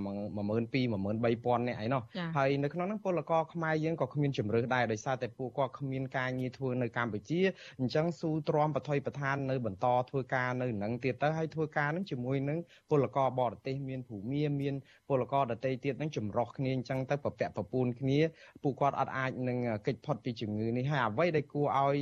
[0.73, 2.01] 13000អ្នកឯណោះ
[2.37, 7.41] ហើយនៅក្នុងហ្នឹងពលករខ្មែរយើងក៏គ្មានជំរឿសដែរដោយសារតែពួកគាត់គ្មានការងារធ្វើនៅកម្ពុជា
[7.79, 12.59] អញ្ចឹងស៊ូទ្រាំបថុយប្រឋាននៅបន្តធ្វើការនៅនឹងទៀតទៅហើយធ្វើការនឹងជាមួយនឹង
[12.89, 14.25] ពលករបរទេសមានភូមិ
[14.61, 14.75] មាន
[15.09, 18.19] ពលករដតីទៀតនឹងចម្រោះគ្នាអញ្ចឹងទៅប្រពាក់ប្រពូនគ្នា
[18.63, 19.57] ពួកគាត់អត់អាចនឹង
[19.87, 21.97] កិច្ចផុតពីជំងឺនេះហើយអ្វីដែលគួរឲ្យ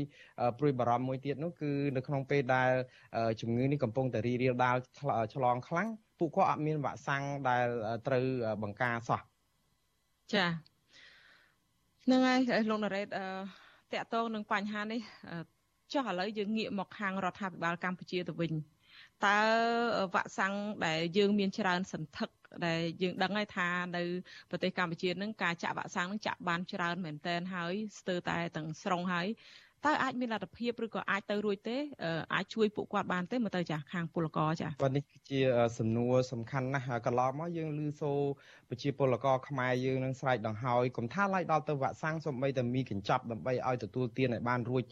[0.60, 2.70] ព្រួយបារម្ភមួយទៀតនោះគឺនៅក្នុងពេលដែល
[3.41, 4.76] ជំងឺនេះកំពុងតែរីករាលដាល
[5.34, 5.89] ឆ្លងខ្លាំង
[6.20, 7.67] ពួកគាត់អត់មានវ៉ាក់សាំងដែល
[8.07, 8.26] ត្រូវ
[8.63, 9.22] បង្ការសោះ
[10.34, 10.45] ចា
[12.05, 13.26] ហ្នឹងហើយលោកណារ៉េតអឺ
[13.93, 15.01] តកតងនឹងបញ្ហានេះ
[15.93, 18.53] ចុះឥឡូវយើងងាកមកខាងរដ្ឋាភិបាលកម្ពុជាទៅវិញ
[19.26, 19.39] តើ
[20.13, 20.53] វ៉ាក់សាំង
[20.86, 22.30] ដែលយើងមានច្រើនសន្ធឹក
[22.67, 23.67] ដែលយើងដឹងហើយថា
[23.97, 24.03] នៅ
[24.49, 29.28] ប្រទេសកម្ពុជានឹងការចាក់វ៉ាក់សាំងនឹងចាក់បានច្រើនមែនតែនហើយស្ទើរតែទាំងស្រុងហើយ
[29.86, 31.77] តើអាចមានលទ្ធភាពឬក៏អាចទៅរួចទេ
[32.34, 35.39] អាចជួយពួកគាត់បានទេមើលទៅចាស់ខាងពលករចាស់បាទនេះគឺជា
[35.80, 38.19] សំណួរសំខាន់ណាស់កន្លងមកយើងឮសូរ
[38.69, 44.84] ប្រជាពលករខ្មែរយើងនឹងស្រែកដង្ហើយកុំថាឡាយដល់ទៅវ៉ាក់សាំងសូម្បីតែមីកញ្ចប់ដើម្បីឲ្យទទួលទានឲ្យបានរួច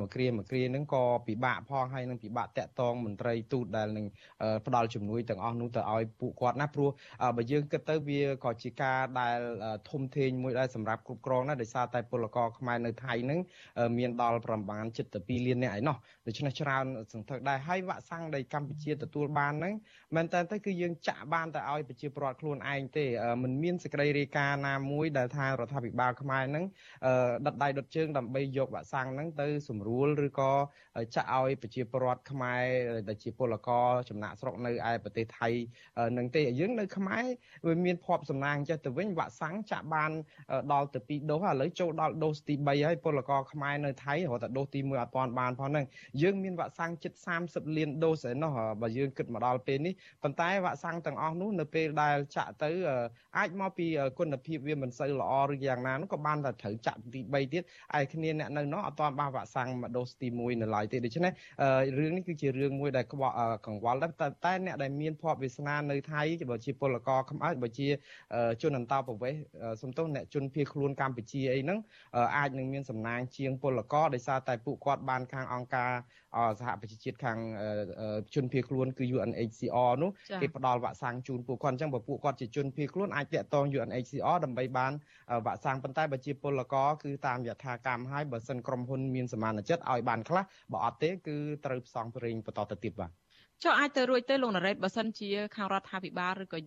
[0.00, 4.06] មួយគ្រាមួយគ្រានឹងក៏ពិបាកផងហើយនឹងពិបាកតាក់ទងមន្ត្រីទូតដែលនឹង
[4.66, 6.90] ផ្ដល់ជំនួយទាំងអស់នោះទៅឲ្យពួកគាត់ណាព្រោះ
[7.36, 9.38] បើយើងគិតទៅវាក៏ជាការដែល
[9.90, 13.40] ធំធេងមួយដែរសម្រាប់គ្រប់គ្រងណាដោយសារតែពលករខ្មែរនៅថៃនឹង
[13.98, 14.84] មានដល់ដល់ប្រមាណ
[15.16, 19.74] 72លាននាក់ឯណោះដូច្នេះច្រើនសន្ធឹកដែរហើយវ៉ាក់សាំងដែលកម្ពុជាទទួលបានហ្នឹង
[20.16, 23.04] មែនតើទៅគឺយើងចាក់បានតែឲ្យប្រជាពលរដ្ឋខ្លួនឯងទេ
[23.42, 26.64] มันមានសេចក្តីរាយការណ៍ណាមួយដែលថារដ្ឋាភិបាលខ្មែរហ្នឹង
[27.46, 30.52] ដិតដៃដុតជើងដើម្បីយកវ៉ាក់សាំងហ្នឹងទៅសម្រួលឬក៏
[31.14, 32.64] ចាក់ឲ្យប្រជាពលរដ្ឋខ្មែរ
[33.08, 35.48] ដែលជាពលករចំណាក់ស្រុកនៅឯប្រទេសថៃ
[36.18, 37.24] នឹងទេយើងនៅខ្មែរ
[37.66, 40.10] វាមានភ័ព្វសំណាងចេះទៅវិញវ៉ាក់សាំងចាក់បាន
[40.72, 45.84] ដល់ទៅ2ដូសឥឡូវចូលដល់ដូសទី3ហើយពលករខ្មែរនៅថៃរហូតដល់ដូសទី1អត់ទាន់បានផងហ្នឹង
[46.22, 47.12] យើងមានវ៉ាក់សាំងជិត
[47.44, 48.52] 30លានដូសឯណោះ
[48.82, 52.70] បើយើងគិតមកដល់ពេលនេះប៉ុន្តែវ៉ាក់សាំងទាំងអស់នោះនៅពេលដែលចាក់ទៅ
[53.38, 53.86] អាចមកពី
[54.18, 57.62] គុណភាពវាមិនសូវល្អឬយ៉ាងណានោះក៏បានតែត្រូវចាក់ទី3ទៀត
[57.98, 61.32] ឯគ្នាអ្នកនៅនោះអត់ទាន់បានវ៉ាក់សាំងមកដូសទី1នៅឡើយទេដូច្នេះ
[61.98, 63.34] រឿងនេះគឺជារឿងមួយដែលក្បក់
[63.66, 67.88] កង្វល់ដែរតែតែអ្នកដែលមានភ័ព្វវាសនានៅថៃបើជាពលករខ្មែរបើជា
[68.62, 69.40] ជនអន្តោប្រវេសន៍
[69.82, 71.78] សំទោសអ្នកជនភៀសខ្លួនកម្ពុជាអីហ្នឹង
[72.36, 75.90] អាចនឹងមានសំណាងជាងពលករដោយសារតែពួកគាត់បានខាងអង្គការ
[76.58, 77.38] សហប្រជាជាតិខាង
[78.34, 80.10] ជនភៀសខ្លួនគឺ UNHCR នោះ
[80.42, 84.92] គេផ្ដល់វ៉ាក់សាំងជូនពួកគាត់អញ្ចឹងបើពួកគាត់ជាជនភៀសខ្លួនអាចតាក់ទង UNHCR ដើម្បីបាន
[85.46, 90.42] វ៉ាក់សាំងប៉ុន្តែបើជាពលករគឺតាមយថាកម្មហើយបើសិនក្រុមហ៊ុនមានសមានចិត្តឲ្យបានខ្លះ
[90.72, 93.10] បើអត់ទេគឺត្រូវផ្សងព្រេងបន្តទៅទៀតបាទ
[93.64, 96.58] ចុះអាចទៅរួចទៅលោកណារ៉េតបើសិនជាខាងរដ្ឋាភិបាលឬក៏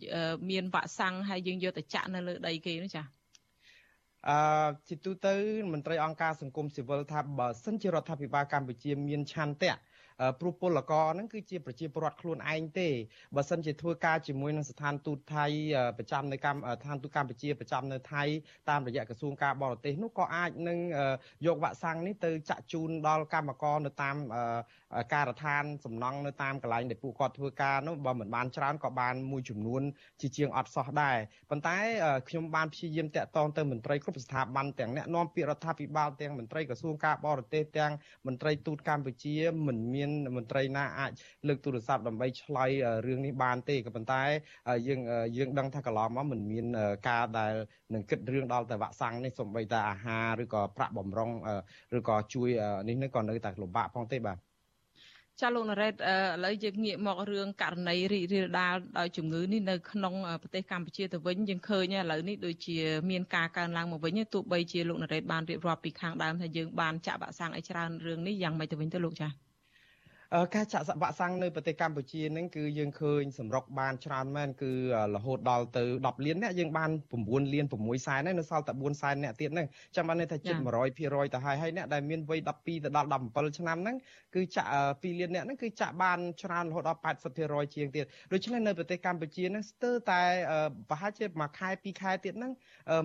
[0.49, 3.03] មានវ៉ាក់សាំងហើយយើងយកទៅចាក់នៅលើដីគេនោះចា
[4.30, 4.38] អឺ
[4.88, 5.36] ជាទូទៅ
[5.71, 9.73] មន្ត្រីអង្គការសង្គមស៊ីវិលថាបើសិនជារដ្ឋាភិបាលកម្ពុជាមានឆន្ទៈ
[10.39, 12.89] ព្រោះពលករហ្នឹងគឺជាប្រជាពលរដ្ឋខ្លួនឯងទេ
[13.36, 15.45] បើសិនជាធ្វើការជាមួយនឹងស្ថានទូតថៃ
[15.97, 18.24] ប្រចាំនៅកម្ពុជាស្ថានទូតកម្ពុជាប្រចាំនៅថៃ
[18.70, 20.80] តាមរយៈក្រសួងការបរទេសនោះក៏អាចនឹង
[21.45, 24.16] យកវ៉ាក់សាំងនេះទៅចាក់ជូនដល់កម្មករនៅតាម
[25.13, 29.82] ការដ្ឋានសំណង់នៅតាមកន្លែងដែលពួកគាត់ធ្វើការនោះបើមិនបានច្រើនក៏បានមួយចំនួន
[30.22, 31.18] ជាជាងអត់សោះដែរ
[31.49, 31.78] ប៉ុន្តែ
[32.30, 37.93] ខ្ញុំបានព្យាយាមតាក់ទងទៅមន្ត្រីគ្រប់ស្ថាប័នទាំងអ្នកនាំពាក្យរដ្ឋាភិបាលទាំងមន្ត្រីក្រសួងការបរទេសទាំង
[38.28, 39.36] មន្ត្រីទូតកម្ពុជា
[39.68, 40.05] មិនមាន
[40.36, 41.12] មន្ត្រីណាអាច
[41.47, 42.72] លើកទូរស័ព្ទដើម្បីឆ្លើយ
[43.08, 44.22] រឿងនេះបានទេក៏ប៉ុន្តែ
[44.88, 44.99] យើង
[45.38, 46.66] យើងដឹងថាកន្លងមកមិនមាន
[47.10, 47.53] ការដែល
[47.93, 51.32] នឹងគិតរឿងដល់តែវ៉ាក់សាំងនេះសំបីតែអាហារឬក៏ប្រាក់បំរុង
[51.97, 52.49] ឬក៏ជួយ
[52.88, 54.38] នេះនេះក៏នៅតែលំបាកផងទេបាទ
[55.41, 55.97] ចាលោកណារ៉េតឥ
[56.45, 62.78] ឡូវយើងងាកមករឿងករណីរីករាលដាលដោយជំងឺនេះនៅក្នុងប្រទេសកម្ពុជាទៅវិញយើងឃើញឥឡូវនេះដូចជា
[63.10, 69.44] មានការកើនឡើងមកវិញទោះបីជាលោកណារ៉េតបានរៀបរាប់ពីខាងដើមថាយើងបានចាក់វ៉ាក់សាំងអីច្រើនរឿងនេះយ៉ាងម៉េចទៅវិញទៅលោកចា៎
[70.55, 74.71] ការចាក់វ៉ាក់សាំងនៅប្រទេសកម្ពុជាហ្នឹងគឺយើងឃើញសម្រុកបានច្រើនមែនគឺ
[75.15, 76.89] រហូតដល់ទៅ10លានអ្នកយើងបាន
[77.21, 80.55] 9លាន6សែនហើយនៅសល់តែ4សែនអ្នកទៀតហ្នឹងចាំបានន័យថាជិត
[80.95, 83.95] 100%ទៅហើយហើយអ្នកដែលមានវ័យ12ទៅដល់17ឆ្នាំហ្នឹង
[84.36, 84.69] គឺចាក់
[85.01, 86.99] 2លានអ្នកហ្នឹងគឺចាក់បានច្រើនរហូតដល់
[87.38, 90.21] 80%ជាងទៀតដូច្នេះនៅប្រទេសកម្ពុជាហ្នឹងស្ទើរតែ
[90.89, 92.51] ប្រហែលជាមួយខែ2ខែទៀតហ្នឹង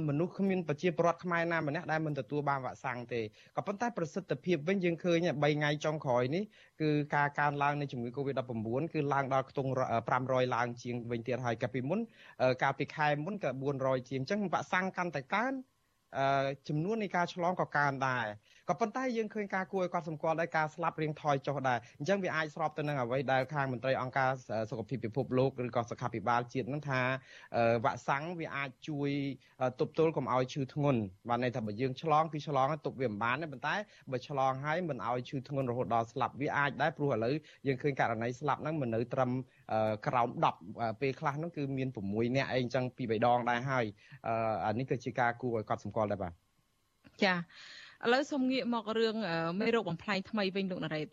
[0.09, 3.21] មនុស្សគ្មានប្រជាពលរដ្ឋខ្មែរណាម្នាក់ដែលមិនទទួលបានវ៉ាក់សាំងទេ
[3.57, 6.45] ក៏ប៉ុន្តែប្រសិទ្ធភាពវិញយើងឃើញ3ថ្ងៃចុងក្រោយនេះ
[6.81, 9.71] គឺការកើនឡើងនៃជំងឺ Covid-19 គឺឡើងដល់ខ្ទង់
[10.13, 12.01] 500ឡើងជាងវិញទៀតហើយកាលពីមុន
[12.63, 13.51] កាលពីខែមុនក៏
[13.81, 15.53] 400ជាងអញ្ចឹងវ៉ាក់សាំងកាន់តែកើន
[16.69, 18.27] ចំនួននៃការឆ្លងក៏កើនដែរ
[18.71, 24.31] ក៏ប៉ុន្តែយើងឃើញការគួរឲ្យកត់សម្គាល់ដែរការស្លាប់រៀងថយចុះដែរអញ្ចឹងវាអាចស្របទៅនឹងអ្វីដែលខាងមន្ត្រីអង្គការ
[24.71, 27.01] សុខភាពពិភពលោកឬក៏សុខាភិបាលជាតិហ្នឹងថា
[27.85, 29.11] វ៉ាក់សាំងវាអាចជួយ
[29.81, 33.75] ទប់ទល់កុំឲ្យឈឺធ្ងន់បានន័យថាបើយើងឆ្លងគឺឆ្លងទប់វាមិនបានទេប៉ុន្តែ
[34.11, 37.35] បើឆ្លងហើយមិនឲ្យឈឺធ្ងន់រហូតដល់ស្លាប់វាអាចដែរព្រោះឥឡូវ
[37.67, 39.31] យើងឃើញករណីស្លាប់ហ្នឹងមិននៅត្រឹម
[40.07, 40.29] ក្រោម
[40.65, 43.85] 10ពេលខ្លះហ្នឹងគឺមាន6នាក់អីអញ្ចឹងពី3ដងដែរហើយ
[44.67, 46.33] អានេះគឺជាការគួរឲ្យកត់សម្គាល់ដែរបាទ
[47.25, 47.35] ចា
[48.05, 49.17] ឥឡូវសូមងាកមករឿង
[49.61, 51.09] មេរោគបំផ្លាញថ្មីវិញលោកណារ៉េត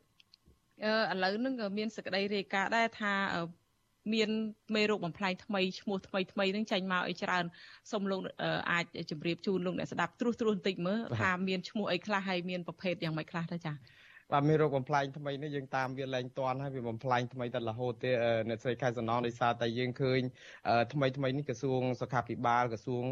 [0.84, 3.14] អឺឥឡូវនឹងមានសេចក្តីរាយការណ៍ដែរថា
[4.14, 4.30] មាន
[4.76, 7.46] មេរោគបំផ្លាញថ្មីឈ្មោះថ្មីថ្មីនឹងចេញមកអីច្រើន
[7.92, 8.22] សូមលោក
[8.72, 13.76] អាចជម្រាបជូនលោកអ្នកស្ដាប់ត្រួសត្រាសបន្តិចមើលថាមានឈ្មោះអីខ្លះហើយមានប្រភេទយ៉ាងម៉េចខ្លះទៅចា៎
[14.32, 18.12] បាទមានរោគបំផ្លាញថ្មីនេះយើងតាមវាលែងតាន់ហើយវាបំផ្លាញថ្មីតែរហូតទេ
[18.50, 20.22] អ្នកស្រីខែសំណងដោយសារតែយើងឃើញ
[20.94, 23.06] ថ្មីថ្មីនេះក្រសួងសុខាភិបាលក្រសួង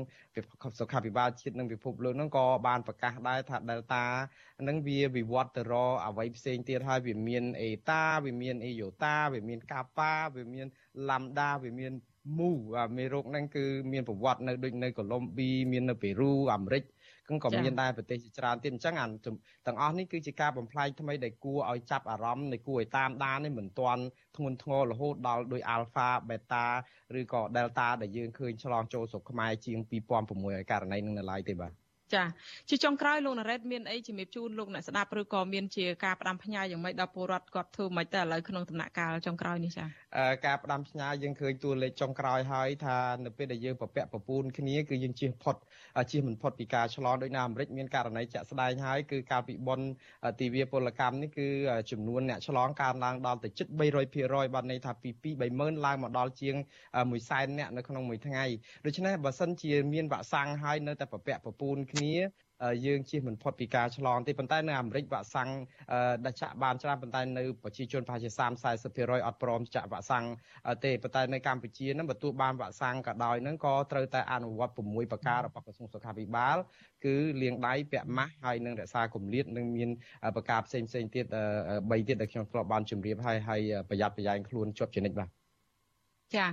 [0.80, 4.03] សុខាភិបាលជាតិនិងពិភពលោកហ្នឹងក៏បានប្រកាសដែរថា Delta
[4.61, 10.68] ហ្នឹងវាវិវត្តទៅរកអ្វីផ្សេងទៀតហើយវាមានអេតាវាមានអេយ៉ូតាវាមានកាប៉ាវាមាន
[11.09, 11.93] ឡាំដាវាមាន
[12.39, 12.49] មូ
[12.97, 16.95] មេរោគហ្នឹងគឺមានប្រវត្តិនៅដូចនៅកូឡុំប៊ីមាននៅប៉េរូអាមេរិកគឺ
[17.44, 19.08] ក៏មានដែរប្រទេសជាច្រើនទៀតអញ្ចឹងអា
[19.68, 24.02] ទាំងអស់នេះគឺជាការបំផ្លាញថ្មីដែលគួរឲ្យចាប់អារម្មណ៍នៃគួរឲ្យតាមដាននេះមិនទាន់
[24.38, 26.66] ធ្ងន់ធ្ងររហូតដល់ដោយ Alpha Beta
[27.20, 29.78] ឬក៏ Delta ដែលយើងឃើញឆ្លងចូលស្រុកខ្មែរជាង
[30.26, 31.74] 2006ករណីនឹងនៅឡើយទេបាទ
[32.14, 32.24] ចា
[32.70, 39.86] ជាចុងក្រោយលោកណារ៉េតមានអីជំរាបជូនលោកអ្នកស្ដាប់ឬក៏មានជាការផ្ដាំផ្ញើយ៉ាងម៉េចដល់ពលរដ្ឋគាត់ធ្វើមិនទៅឥឡូវក្នុងដំណាក់កាលចុងក្រោយនេះចា
[40.45, 45.55] ការផ្ដាំផ្ញើយើងឃើញតួលេខចុងក្រោយហើយថានៅពេលដែលយើងប្រពាក់ប្រពូនគ្នាគឺយើងជៀសផុត
[46.11, 49.88] ជៀសមិនផុតពីការឆ្លងដោយនៅអាមេរិកមានករណីជាក់ស្ដែងហើយគឺកាលពីបុណ្យ
[50.39, 51.47] ទិវាពលកម្មនេះគឺ
[51.91, 53.68] ចំនួនអ្នកឆ្លងកើនឡើងដល់ទៅជិត
[54.11, 56.55] 300%បាទន័យថាពី2 30000ឡើងមកដល់ជាង
[56.93, 58.45] 1សែនអ្នកនៅក្នុងមួយថ្ងៃ
[58.86, 62.16] ដូច្នេះបើសិនជាមានវ៉ាក់សាំងហើយនៅតែប្រពាក់ប្រពូនគ្នា
[62.86, 65.49] យើងជៀសមិនផុតពីការឆ្លងទេប៉ុន្តែនៅអាមេរិកវ៉ាក់សាំង
[66.26, 70.26] ដែលចាក់បានច្រើនប៉ុន្តែនៅប្រជាជនប្រហែលជា30 40%អត់ព្រមចាក់វ៉ាក់សាំង
[70.86, 76.58] ទេប៉ុន្តែនៅកម្ពុជាហ្នឹងបើទោះបានវ៉ាក់សាំងក៏ដោយហ្នឹងក៏ត្រូវតែអនុវត្ត6ប្រការរបស់ក្រសួងសុខាភិបាល
[77.06, 79.89] គឺលាងដៃពាក់ម៉ាស់ហើយនឹងរក្សាគម្លាតនិងមាន
[80.36, 81.26] ប្រការផ្សេងផ្សេងទៀត
[81.68, 85.45] 3ទៀតដែលខ្ញុំធ្លាប់បានជម្រាបហើយហើយប្រយ័ត្នប្រយែងខ្លួនជាប់ជានិច្ចបាទ
[86.36, 86.46] ចា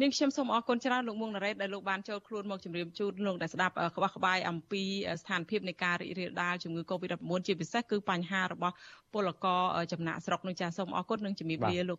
[0.00, 4.82] នាងខ្ញុំសូមអរគុណច្រើនលោកមួងណារ៉េតដែលលោកបានចូលខ្លួនមកជម្រាបជូនលោកដែលស្ដាប់ក្បោះក្បាយអំពី
[5.20, 8.74] ស្ថានភាពនៃការរីករាលដាលជំងឺ Covid-19 ជាពិសេសគឺបញ្ហារបស់
[9.12, 9.62] ពលករ
[9.92, 11.98] ចំណាក់ស្រុកនោះចាសូមអរគុណនិងជំរាបលាលោក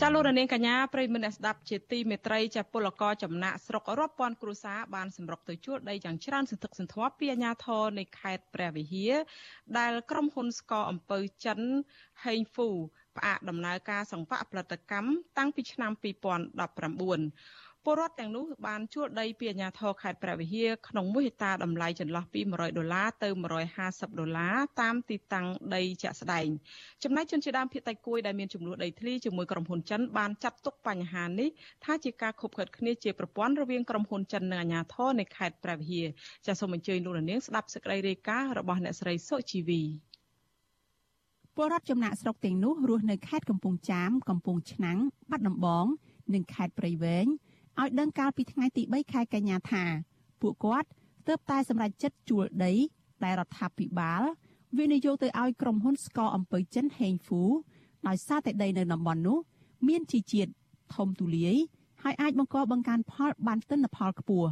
[0.00, 9.14] ចាលោករនាងកញ្ញាប្រិយមិត្តអ្នកស្ដាប់ជាទីមេត្រីចាពលករចំណាក់ស្រុករាប់ពាន់គ្រួសារបានសម្រុកទៅជួលដីយ៉ាងច្រើនសន្ធឹកសន្ធាប់ពីអាជ្ញាធរនៃខេត្តព្រះវិហារ
[9.78, 11.60] ដែលក្រុមហ៊ុនស្ករអំពៅចិន
[12.24, 12.68] ហេងហ្វូ
[13.16, 23.28] ផ្អាកដំណើរការសង្វាក់ផលិតកម្មតាំងពីឆ្នាំ2019 ពលរដ្ឋទាំងនោះបានជួលដីពីអាជ្ញាធរខេត្តព្រះវិហារក្នុងមួយហិកតាតម្លៃចន្លោះពី100ដុល្លារទៅ
[23.74, 26.46] 150ដុល្លារតាមទីតាំងដីជាក់ស្ដែង
[27.02, 31.48] ចំណែកជនជាដើមភាគតិចគួយដែលមានចំនួនដីធ្លីជាមួយក្រុមហ៊ុនចិនបានចាត់ទុកបញ្ហានេះ
[31.84, 36.06] ថាជាការខុបខិតគ្នាជាប្រព័ន្ធរវាងក្រុមហ៊ុនចិននិងអាជ្ញាធរនៃខេត្តព្រះវិហារ
[36.46, 39.82] ចាសសូមអញ្ជើញលោកនាងស្ដាប់សេចក្តីរាយការណ៍របស់អ្នកស្រីសុជីវី
[41.56, 44.98] ពលរដ្ឋចំណាក់ស្រុកទាំងនោះរស់នៅខេត្តកំពង់ចាម កំពង់ឆ្នាំង
[45.30, 45.86] បាត់ដំបង
[46.34, 47.26] និងខេត្តព្រៃវែង
[47.80, 49.84] ឲ្យដឹងកាលពីថ្ងៃទី3ខែកញ្ញាថា
[50.40, 50.88] ពួកគាត់
[51.28, 52.72] ទើបតែសម្រេចចិត្តជួលដី
[53.24, 54.22] ដែលរដ្ឋាភិបាល
[54.78, 57.42] វិនិយោគទៅឲ្យក្រុមហ៊ុនស្ករអំពើចិនហេងហ្វូ
[58.08, 59.38] ដោយសារតែដីនៅតំបន់នោះ
[59.88, 60.50] មានជីជាតិ
[60.94, 61.56] ធំទូលាយ
[62.02, 64.50] ហើយអាចបង្កបង្កើនផលបានទិន្នផលខ្ពស់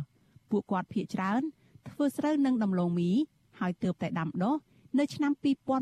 [0.51, 1.43] ពួកគាត់ភ័យច្រើន
[1.89, 3.11] ធ្វើស្រូវនិងដំឡូងមី
[3.59, 4.55] ហើយទើបតែដាំដុះ
[4.99, 5.33] នៅឆ្នាំ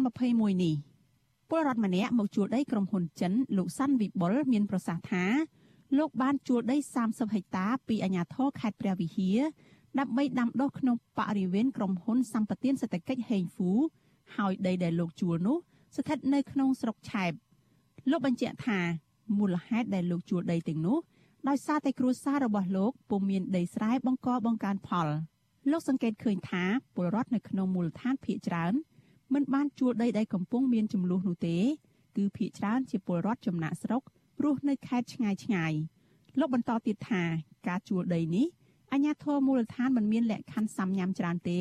[0.02, 0.74] 2021នេះ
[1.50, 5.24] ពលរដ្ឋម្នាក់មកជួលដីក្រុមហ៊ុនចិនលោកសាន់វិបុលមានប្រសាសន៍ថា
[5.98, 6.76] លោកបានជួលដី
[7.06, 9.38] 30ហិកតាពីអាជ្ញាធរខេត្តព្រះវិហារ
[9.98, 13.72] ដើម្បីដាំដុះក្នុងបរិវេណក្រុមហ៊ុនសម្បទានសេដ្ឋកិច្ចហេងហ្វូ
[14.36, 15.56] ហើយដីដែលលោកជួលនោះ
[15.96, 17.32] ស្ថិតនៅក្នុងស្រុកឆែប
[18.10, 18.78] លោកបញ្ជាក់ថា
[19.38, 20.98] មូលហេតុដែលលោកជួលដីទាំងនោះ
[21.48, 25.08] ដោយសារតែគ្រួសាររបស់លោកពុំមានដីស្រែបង្កបង្កើនផល
[25.70, 26.64] លោកសង្កេតឃើញថា
[26.94, 28.72] ពលរដ្ឋនៅក្នុងមូលដ្ឋានភៀកច្រើន
[29.34, 31.56] មិនបានជួលដីដែលកំពុងមានចំនួននោះទេ
[32.16, 34.02] គឺភៀកច្រើនជាពលរដ្ឋចំណាក់ស្រុក
[34.42, 35.72] រស់នៅខេត្តឆ្ងាយឆ្ងាយ
[36.38, 37.22] លោកបន្តទៀតថា
[37.68, 38.46] ការជួលដីនេះ
[38.92, 41.58] អាជ្ញាធរមូលដ្ឋានមិនមានលក្ខខណ្ឌសំញាំច្រើនទេ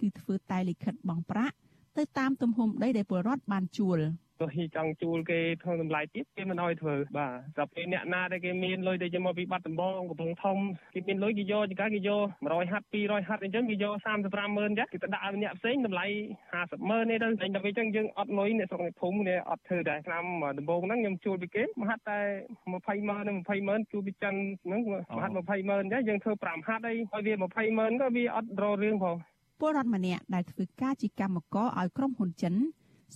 [0.00, 1.54] គឺធ្វើតែលិខិតបង់ប្រាក់
[1.96, 3.98] ទៅតាមទំហំដីដែលពលរដ្ឋបានជួល។
[4.40, 10.58] ទោះជាចង់ជួលគេធ្វើតម្លៃទៀតគេមិនអោយធ្វើបាទតែពេលអ្នកណាដែលគេមានលុយដែលយកមកពីបាត់ដំបងកំពង់ធំ
[10.94, 16.06] គេមានលុយគេយកចង្កាគេយក100ហាត់200ហាត់អញ្ចឹងគេយក35ម៉ឺនចាគេទៅដាក់ឲ្យអ្នកផ្សេងតម្លៃ
[16.48, 20.24] 50ម៉ឺននេះទៅតែដល់ពេលអញ្ចឹងយើងអត់លុយអ្នកស្រុកអ្នកភូមិនេះអត់ធ្វើដែរឆ្នាំ
[20.58, 22.20] ដំបូងហ្នឹងខ្ញុំជួលពីគេមហាត់តែ
[22.66, 24.34] 20ម៉ឺន20ម៉ឺនជួលពីចិន
[24.64, 24.80] ហ្នឹង
[25.16, 29.16] មហាត់20ម៉ឺនចាយើងធ្វើ5ហាត់អីឲ្យវា20ម៉ឺនក៏វាអត់ររឿងផង
[29.60, 32.54] ពលរដ្ឋម្នាក់ដែលធ្វើការជាកម្មករឲ្យក្រុមហ៊ុនចិន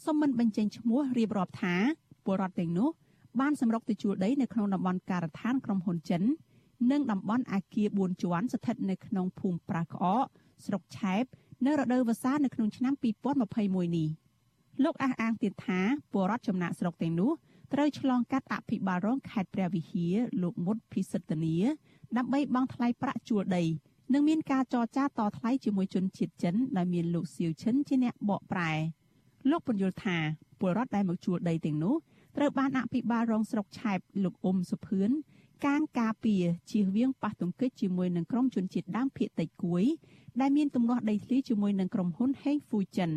[0.02, 1.74] សុំមិនបញ្ចេញឈ្មោះរៀបរាប់ថា
[2.24, 2.88] ពលរដ្ឋទាំងនោះ
[3.40, 6.22] បានសម្រុកទៅជួលដីនៅក្នុងតំបន់ការដ្ឋានក្រុមហ៊ុនចិន
[6.90, 10.24] និងតំបន់អាគារ4ជាន់ស្ថិតនៅក្នុងភូមិប្រាក្អក
[10.66, 11.24] ស្រុកឆែប
[11.66, 12.94] នៅរដូវវស្សានៅក្នុងឆ្នាំ
[13.40, 14.08] 2021នេះ
[14.84, 15.80] លោកអះអាងទៀតថា
[16.12, 17.30] ពលរដ្ឋចំណាក់ស្រុកទាំងនោះ
[17.72, 21.54] ត្រូវឆ្លងកាត់អភិបាលរងខេត្តព្រះវិហារលោកមុតភិសិទ្ធនី
[22.16, 23.64] ដើម្បីបង់ថ្លៃប្រាក់ជួលដី
[24.12, 28.72] និងមានការចរចាតថ្លៃជាមួយជនជាតិចិនដែលមានលោកសៀវឈិនជាអ្នកបកប្រែ
[29.50, 30.16] លោកពន្យល់ថា
[30.60, 31.94] ពលរដ្ឋដែលមកជួលដីទាំងនោះ
[32.36, 35.10] ត្រូវបានអភិបាលរងស្រុកឆែបលោកអ៊ុំសុភឿន
[35.66, 39.84] កាងការពារជៀសវាងប៉ះទង្គិចជាមួយនឹងក្រុមជនជាតិដើមភាគតិចគួយ
[40.40, 43.10] ដែលមានទំនាស់ដីធ្លីជាមួយនឹងក្រុមហ៊ុនហេងហ្វូចិន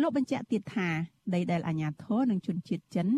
[0.00, 0.88] លោកបញ្ជាក់ទៀតថា
[1.34, 3.08] ដីដែលអាជ្ញាធរនិងជនជាតិចិន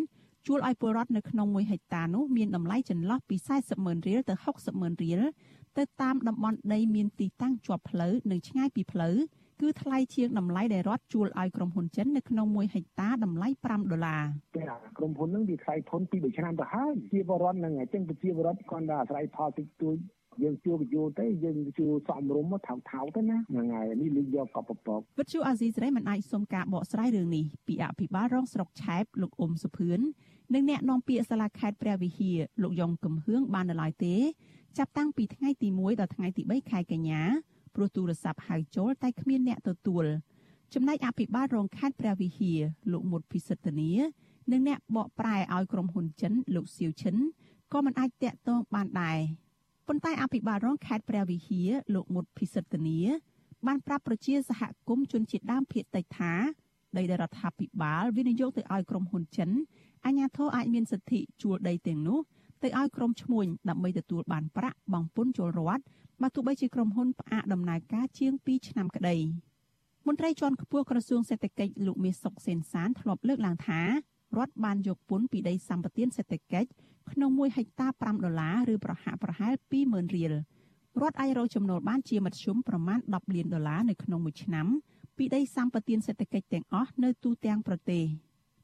[0.46, 5.20] ជួលឲ្យពលរដ្ឋនៅក្នុង1ហិកតានោះមានតម្លៃចន្លោះពី40ម៉ឺនរៀលទៅ60ម៉ឺនរៀល
[5.78, 9.16] ទៅតាមតំបន់ដីមានទីតាំងជាប់ផ្លូវនិងឆ្ងាយពីផ្លូវ
[9.60, 14.24] គឺថ្លៃជាងតម្លៃដែលរដ្ឋជួលឲ្យក្រុមហ៊ុនចិននៅក្នុង1ហិកតាតម្លៃ5ដុល្លារ
[14.56, 14.62] តែ
[14.98, 19.96] ក្រុមហ៊ុនហ្នឹងវាថ្លៃធនពី3ឆ្នាំទៅហើយជាបរិវត្តហ្នឹងអញ្ចឹងប្រជាពលរដ្ឋគាត់តែអាស្រ័យផលតិចតួច
[20.42, 30.00] យើងជួបយោទៅយើងជួសំរុំមកថៅថៅទៅណាហ្នឹងហើយនេះលេងយកកបពកវិទ្យុអាស៊ីសេរីមិនអាចសុំការបកស្រាយរឿងនេះពីអភិបាលរងស្រុកឆែបលោកអ៊ុំសុភឿន
[30.54, 34.16] និងអ្នកនាំពាក្យសាលាខេត្តព្រះវិហារលោកយ៉ងកំហឿងបាននៅឡើយទេ
[34.78, 37.22] ចាប់តាំងពីថ្ងៃទី1ដល់ថ្ងៃទី3ខែកញ្ញា
[37.74, 40.04] ព្រោះទូរស័ព្ទហៅចូលតែគ្មានអ្នកទទួល
[40.74, 42.60] ចំណែកអភិបាលរងខេត្តព្រះវិហារ
[42.92, 43.90] លោកមុតភិសិទ្ធនី
[44.52, 47.16] និងអ្នកបកប្រែឲ្យក្រុមហ៊ុនចិន លោកសៀវឈិន
[47.72, 49.18] ក៏មិនអាចតាក់ទងបានដែរ
[49.86, 52.98] ប៉ុន្តែអភិបាលរងខេត្តព្រះវិហារលោកមុតភិសិទ្ធនី
[53.66, 56.32] បានប្រាប់ប្រជាសហគមន៍ជនជាតិដើមភាគតិចថា
[56.96, 59.50] ដីដែលរដ្ឋាភិបាលវិនិយោគទៅឲ្យក្រុមហ៊ុនចិន
[60.04, 62.18] អាជ្ញាធរអាចមានសិទ្ធិជួលដីទាំងនោះ
[62.62, 65.82] ទៅឲ្យក្រុមឈ្មួញដើម្បីទទួលបានប្រាក់បង់ពន្ធចូលរដ្ឋ
[66.22, 69.16] បើទោះបីជាក្រុមហ៊ុនផ្អាកដំណើរការជាង2ឆ្នាំក្តី
[70.06, 73.86] មន្ត្រីជាន់ខ្ពស់ក្រសួងសេដ្ឋកិច្ចលោកមាសសុកសេនសានធ្លាប់លើកឡើងថារ
[74.46, 76.68] ដ្ឋបានយកពន្ធពីដីសម្បត្តិសេដ្ឋកិច្ច
[77.12, 79.54] ក្នុង1ហិកតា5ដុល្លារឬប្រហាក់ប្រហែល
[79.84, 80.32] 20000រៀល
[81.00, 84.66] រដ្ឋអាចរកចំណូលបានជាមធ្យមប្រមាណ10លានដុល្លារនៅក្នុងមួយឆ្នាំ
[85.16, 88.04] ពីដីសម្បត្តិសេដ្ឋកិច្ចទាំងអស់នៅទូទាំងប្រទេស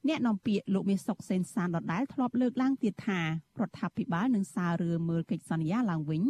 [0.09, 3.27] អ្នកនាំពាក្យលោកមាសសុកសេនសានដដែលធ្លាប់លើកឡើងទៀតថារ
[3.69, 6.23] ដ្ឋាភិបាលនឹងសាររឿងមើលកិច្ចសន្យាឡើងវិញ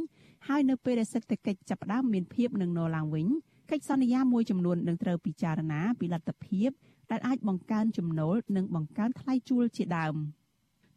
[0.46, 3.26] ហើយនៅពេលដែលសេដ្ឋកិច្ចចាប់ផ្ដើមមានភាពនឹងនរឡើងវិញ
[3.70, 6.70] កិច្ចសន្យាមួយចំនួននឹងត្រូវពិចារណាពីលទ្ធភាព
[7.10, 10.14] ដែលអាចបង្កើនចំណូលនិងបង្កើនថ្លៃជួលជាដើម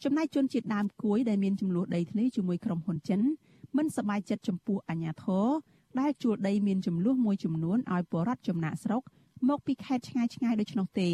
[0.04, 3.22] ចំណែកជនជាតិដើមគួយដែលមានចំនួនដីធ្លីជាមួយក្រុមហ៊ុនចិន
[3.78, 5.48] មិនសប្បាយចិត្តចំពោះអាញាធរ
[6.00, 9.02] ដែលជួលដីមានចំនួនមួយចំនួនឲ្យបរដ្ឋចំណាក់ស្រុក
[9.50, 11.10] មកពីខេត្តឆ្ងាយឆ្ងាយដូច្នោះទេ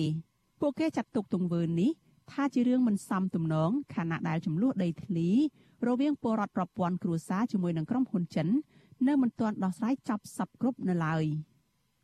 [0.59, 1.91] ពួកគេចាត់ទុកទង្វើនេះ
[2.31, 5.29] ថាជារឿងមិនសមទំនងខណៈដែលចំនួនដីធ្លី
[5.87, 8.47] រវាងពលរដ្ឋប្រព័ន្ធគ្រួសារជាមួយនឹងក្រុមហ៊ុនចិន
[9.07, 11.25] នៅមិនទាន់ដោះស្រាយចប់សពគ្រប់នៅឡើយ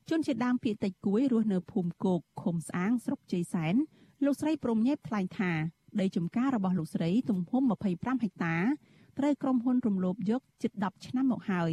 [0.10, 3.76] ជនជាដើមភាគតិចគួយរស់នៅភូមិគោកឃុំស្អាងស្រុកជ័យសែន
[4.26, 5.52] លោកស្រីព្រំញ៉េបថ្លែងថា
[6.00, 8.56] ដីចំការរបស់លោកស្រីទំហំ25ហិកតា
[9.20, 11.72] ត្រូវក្រុមហ៊ុនរំលោភយកជិត10ឆ្នាំមកហើយ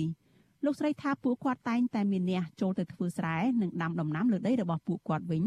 [0.64, 5.44] លោកស្រីថាពួកគាត់តែងតែមានអ្នកចូលទៅធ្វើស្រែនិងដាំដំណាំលើដីរបស់ពួកគាត់វិញ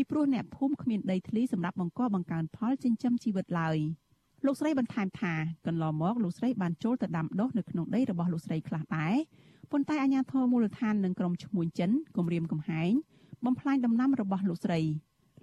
[0.00, 3.78] ពីព្រោះអ្នកភូមិគ្មានដីធ្លីសម្រាប់បង្កបង្កើនផលចិញ្ចឹមជីវិតឡើយ
[4.46, 5.32] លោកស្រីបន្ថែមថា
[5.66, 9.14] កន្លងមកលោកស្រីបានចូលទៅដាំដុះនៅក្នុងដីរបស់លោកស្រីខ្លះដែរ
[9.70, 12.92] ប៉ុន្តែអាជ្ញាធរមូលដ្ឋាននិងក្រុមឈ្មួញចិនគំរាមកំហែង
[13.44, 14.80] បំផ្លាញដំណាំរបស់លោកស្រី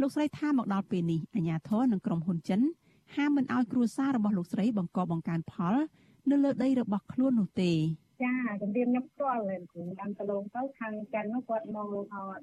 [0.02, 2.62] លោកស្រីថាមកដល់ពេលនេះអាជ្ញាធរនិងក្រុមហ៊ុនចិន
[3.16, 5.76] ហាមមិនឲ្យគ្រួសាររបស់លោកស្រីបង្កបង្កើនផល
[6.30, 7.72] នៅលើដីរបស់ខ្លួននោះទេ
[8.24, 9.42] ចាជំរាបខ្ញុំផ្ទាល់
[10.00, 11.88] តាមតលងទៅខាងចិននោះគាត់មក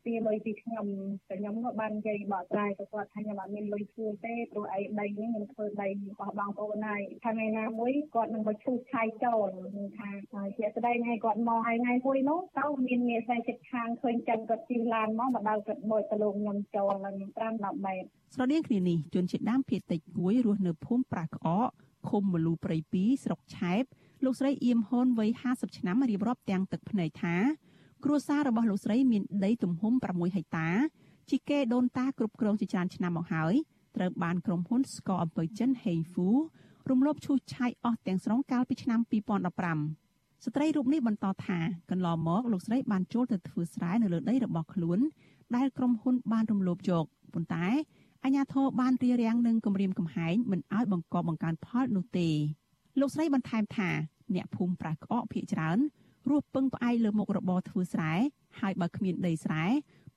[0.07, 0.87] ទាលុយពីខ្ញុំ
[1.29, 9.49] តែខ្ញុំក៏បាននិយាយបកស្រាយទៅគាត់ថាខ្ញុំអត់មានលុយជួលទេព្រោះអីដីនេះខ្ញុំធ្វើដីរបស់បងប្អូនហើយថ្ងៃណាមួយគាត់នឹងមកឈូសឆាយចូល
[9.99, 10.11] ថា
[10.57, 17.23] ជាស្ដីថ្ងៃគាត់មកហើយថ្ងៃមួយនោះទៅមានមេស្រីចិត្តខាងឃើញចិនគាត់ជិះឡានមកមកដល់គាត់បោចតលងខ្ញុំចូលឡើង5
[17.65, 21.69] 10ម៉ែត្រស្រដៀងគ្នានេះជនជាតិដើមភាគតិចគួយរស់នៅភូមិប្រាក្អក
[22.09, 23.85] ឃុំមលូព្រៃ2ស្រុកឆែប
[24.25, 27.37] លោកស្រីអៀមហ៊ុនវ័យ50ឆ្នាំរៀបរាប់ទាំងទឹកភ្នែកថា
[28.05, 30.69] គ្រួសាររបស់លោកស្រីមានដីទំហំ6ហិកតា
[31.31, 33.55] ជីកេដូនតាគ្រប់គ្រងជាច្រើនឆ្នាំមកហើយ
[33.97, 36.29] ត្រូវបានក្រុមហ៊ុនស្ករអំពើចិនហេងហ្វូ
[36.91, 39.01] រំលោភឈូសឆាយអស់ទាំងស្រុងកាលពីឆ្នាំ
[39.73, 41.59] 2015ស្ត្រីរូបនេះបន្តថា
[41.91, 44.99] កន្លងមកលោកស្រីបានចូលទៅធ្វើស្រែនៅលើដីរបស់ខ្លួន
[45.57, 47.05] ដែលក្រុមហ៊ុនបានរំលោភយក
[47.35, 47.67] ប៉ុន្តែ
[48.25, 52.29] អាជ្ញាធរបានរៀបរៀងនឹងគម្រាមកំហែងមិនឲ្យបង្កបង្កើនផលនោះទេ
[53.01, 53.91] លោកស្រីបន្ថែមថា
[54.37, 55.79] អ្នកភូមិប្រាក្អកភៀកច្រើន
[56.31, 58.13] រស់ពឹងផ្អែកលើមុខរបរធ្វើស្រែ
[58.61, 59.65] ហើយបើគ្មានដីស្រែ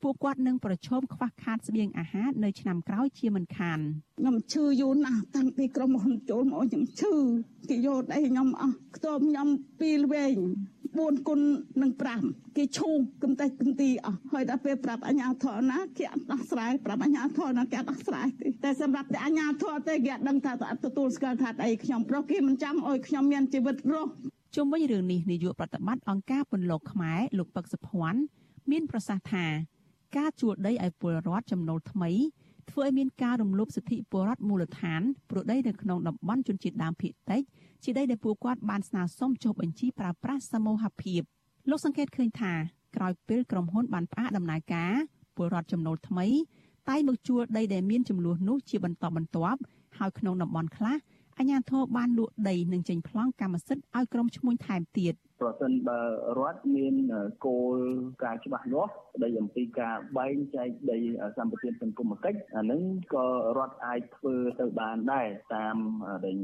[0.02, 3.80] ពួកគាត់នឹងប្រឈមខ្វះខាតស្បៀងអាហារនៅឆ្នាំក្រោយជាមិនខាន
[4.20, 7.14] ខ្ញុំឈឺយូរណាស់តាំងពីក្រុមហ៊ុនចូលមកខ្ញុំឈឺ
[7.70, 9.48] គេយកដីខ្ញុំអស់ខ្ទមខ្ញុំ
[9.80, 10.38] ពីរវែង
[11.04, 11.40] 4គុណ
[11.82, 11.92] នឹង
[12.24, 12.90] 5គេឈូ
[13.24, 20.54] កំតែកំទីអស់ហើយដល់ពេលប្រាប់អញ្ញាធរណាគេអត់ដោះស្រាយប្រាប់អញ្ញាធរណាគេអត់ដោះស្រាយទេតែសម្រាប់តែអញ្ញាធរទេគេអត់ដឹងថា
[20.86, 24.12] ទទួលស្គាល់ថាអីខ្ញុំប្រុសគេមិនចាំអោយខ្ញុំមានជីវិតរស់
[24.56, 28.22] ជុំវិញរឿងនេះនាយកប្រតិបត្តិអង្គការពន្លកខ្មែរលោកពឹកសុភ័ណ្ឌ
[28.72, 29.46] មានប្រសាសន៍ថា
[30.18, 32.12] ការជួលដីឲ្យពលរដ្ឋចំណូលថ្មី
[32.72, 37.42] ធ្វើឲ្យមានការរំលោភសិទ្ធិពលរដ្ឋមូលដ្ឋានព្រោះដីនៅក្នុងតំបន់ជនជាតិដើមភាគតិច
[37.86, 41.22] ជាដីដែលពួកគាត់បានស្នើសុំចុះបញ្ជីប្រើប្រាស់សមូហភាព
[41.70, 42.54] លោកសង្កេតឃើញថា
[42.96, 44.94] ក្រោយពេលក្រុមហ៊ុនបានផ្អាកដំណើរការ
[45.36, 46.28] ពលរដ្ឋចំណូលថ្មី
[46.90, 49.60] តែមកជួលដីដែលមានចំនួននោះជាបន្តបន្ទាប់
[49.98, 50.98] ហើយក្នុងតំបន់ខ្លះ
[51.38, 55.14] អាជ្ញាធរបានលក់ដីនិងចេញប្លង់កម្មសិទ្ធិឲ្យក្រុមឈ្មួញថែមទៀត
[55.46, 56.00] ប្រសិនបើ
[56.40, 56.96] រដ្ឋមាន
[57.46, 57.78] គោល
[58.24, 61.00] ការណ៍ច្បាស់លាស់ស្ដីអំពីការបែងចែកដី
[61.38, 62.82] សម្បត្តិសង្គមគិច្ចអានឹង
[63.14, 63.26] ក៏
[63.58, 65.78] រដ្ឋអាចធ្វើទៅបានដែរតាម
[66.26, 66.38] ដែល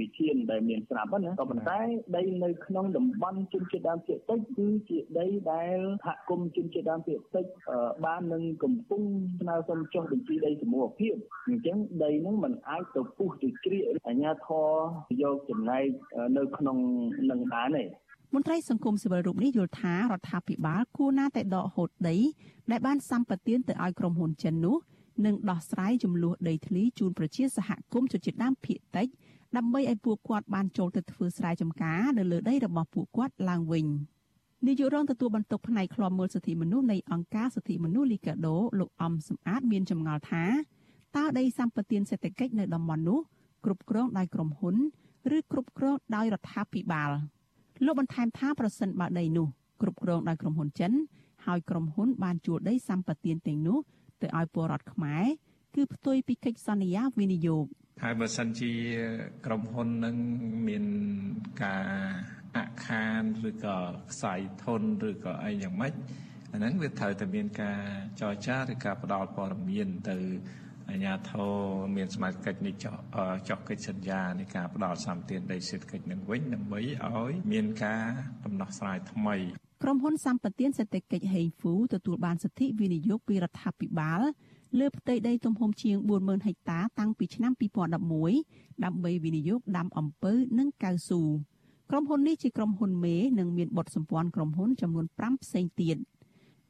[0.00, 1.80] វិធានដែលមានស្រាប់ណាក៏ប៉ុន្តែ
[2.16, 7.46] ដីនៅក្នុងតំបន់ជនជាតិដើមភាគតិចគឺជាដីដែលសហគមន៍ជនជាតិដើមភាគតិច
[8.06, 9.02] បាននឹងកំពុង
[9.40, 11.14] ស្នើសុំចុះបញ្ជីដីសមូហភាព
[11.48, 14.68] អញ្ចឹងដីហ្នឹងมันអាចទៅពុះទៅជ្រៀកអាជ្ញាធរ
[15.22, 15.86] យកចំណែក
[16.38, 16.78] នៅក្នុង
[17.30, 17.84] នឹងបានទេ
[18.34, 22.16] មន្ត្រីសង្គមស៊ីវិលរូបនេះយល់ថារដ្ឋាភិបាលគួរណាតែដកហូតដី
[22.70, 24.76] ដែលបានសម្បទានទៅឲ្យក្រុមហ៊ុនចិននោះ
[25.24, 29.06] និងដោះស្រាយចំនួនដីធ្លីជូនប្រជាសហគមន៍ជនជាតិដើមភាគតិច
[29.56, 33.86] ដើម្បីឲ្យពួកគាត់បានចូលទៅធ្វើស្រែចម្ការនៅលើដីរបស់ពួកគាត់ឡើងវិញ
[34.66, 40.44] នាយករងទទួលបន្ទុកផ្នែកឃ្លាំមើលសិទ្ធិមនុស្សនៃអង្គការសិទ្ធិមនុស្សលីកាដូលោកអំសំអាតមានចម្ងល់ថា
[41.16, 43.20] តើដីសម្បត្តិសេដ្ឋកិច្ចនៅតំបន់នោះ
[43.64, 44.76] គ្រប់គ្រងដោយក្រុមហ៊ុន
[45.36, 47.10] ឬគ្រប់គ្រងដោយរដ្ឋាភិបាល
[47.86, 49.48] លោកបន្ថែមថាប្រសិនបើដីនោះ
[49.82, 50.92] គ្រប់គ្រងដោយក្រុមហ៊ុនចិន
[51.46, 53.78] ហើយក្រុមហ៊ុនបានជួលដីសម្បត្តិទាំងនោះ
[54.22, 55.24] ទៅឲ្យពលរដ្ឋខ្មែរ
[55.74, 57.64] គឺផ្ទុយពីកិច្ចសន្យាវិនិយោគ
[58.02, 58.72] ហើយបើសិនជា
[59.46, 60.16] ក្រុមហ៊ុននឹង
[60.68, 60.84] មាន
[61.62, 61.86] ការ
[62.56, 63.78] អខានឬក៏
[64.10, 65.92] ខ្សែធនឬក៏អីយ៉ាងម៉េច
[66.52, 67.80] អាហ្នឹងវាត្រូវតែមានការ
[68.20, 70.16] ចរចាឬការផ្ដល់ព័ត៌មានទៅ
[70.92, 71.52] អាជ្ញាធរ
[71.96, 72.96] មានសមាជិកនេះចុះ
[73.48, 78.04] ចុះកិច្ចសន្យានៃការផ្ដល់សម្បត្តិដីសេដ្ឋកិច្ចនឹងវិញដើម្បីឲ្យមានការ
[78.44, 79.36] ដំណោះស្រាយថ្មី
[79.82, 84.20] ក្រុមហ៊ុនសម្បត្តិសេដ្ឋកិច្ចហេងហ្វូទទួលបានសិទ្ធិវិនិយោគពីរដ្ឋាភិបាល
[84.78, 87.52] លើផ្ទៃដីទំហំជាង40000ហិកតាតាំងពីឆ្នាំ
[88.18, 91.22] 2011ដើម្បីវិនិយោគដាំអំពៅនិងកៅស៊ូ
[91.90, 95.96] ក្រុមហ៊ុននេះជាក្រុមហ៊ុនមេនិងមានបទសម្ព័ន្ធក្រុមហ៊ុនចំនួន5ផ្សេងទៀត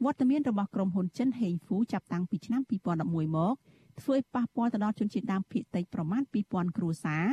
[0.04, 2.62] វត្តមានរបស់ក្រុមហ៊ុនចិនហេងហ្វូចាប់តាំងពីឆ្នាំ
[2.98, 3.54] 2011មក
[4.00, 7.26] ធ្វើឲ្យប៉ះពាល់ទៅដល់ជនជាតិដើមភាគតិចប្រមាណ2000គ្រួសារ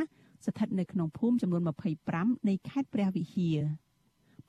[0.46, 1.62] ស្ថិតនៅក្នុងភូមិចំនួន
[2.06, 3.60] 25នៃខេត្តព្រះវិហារ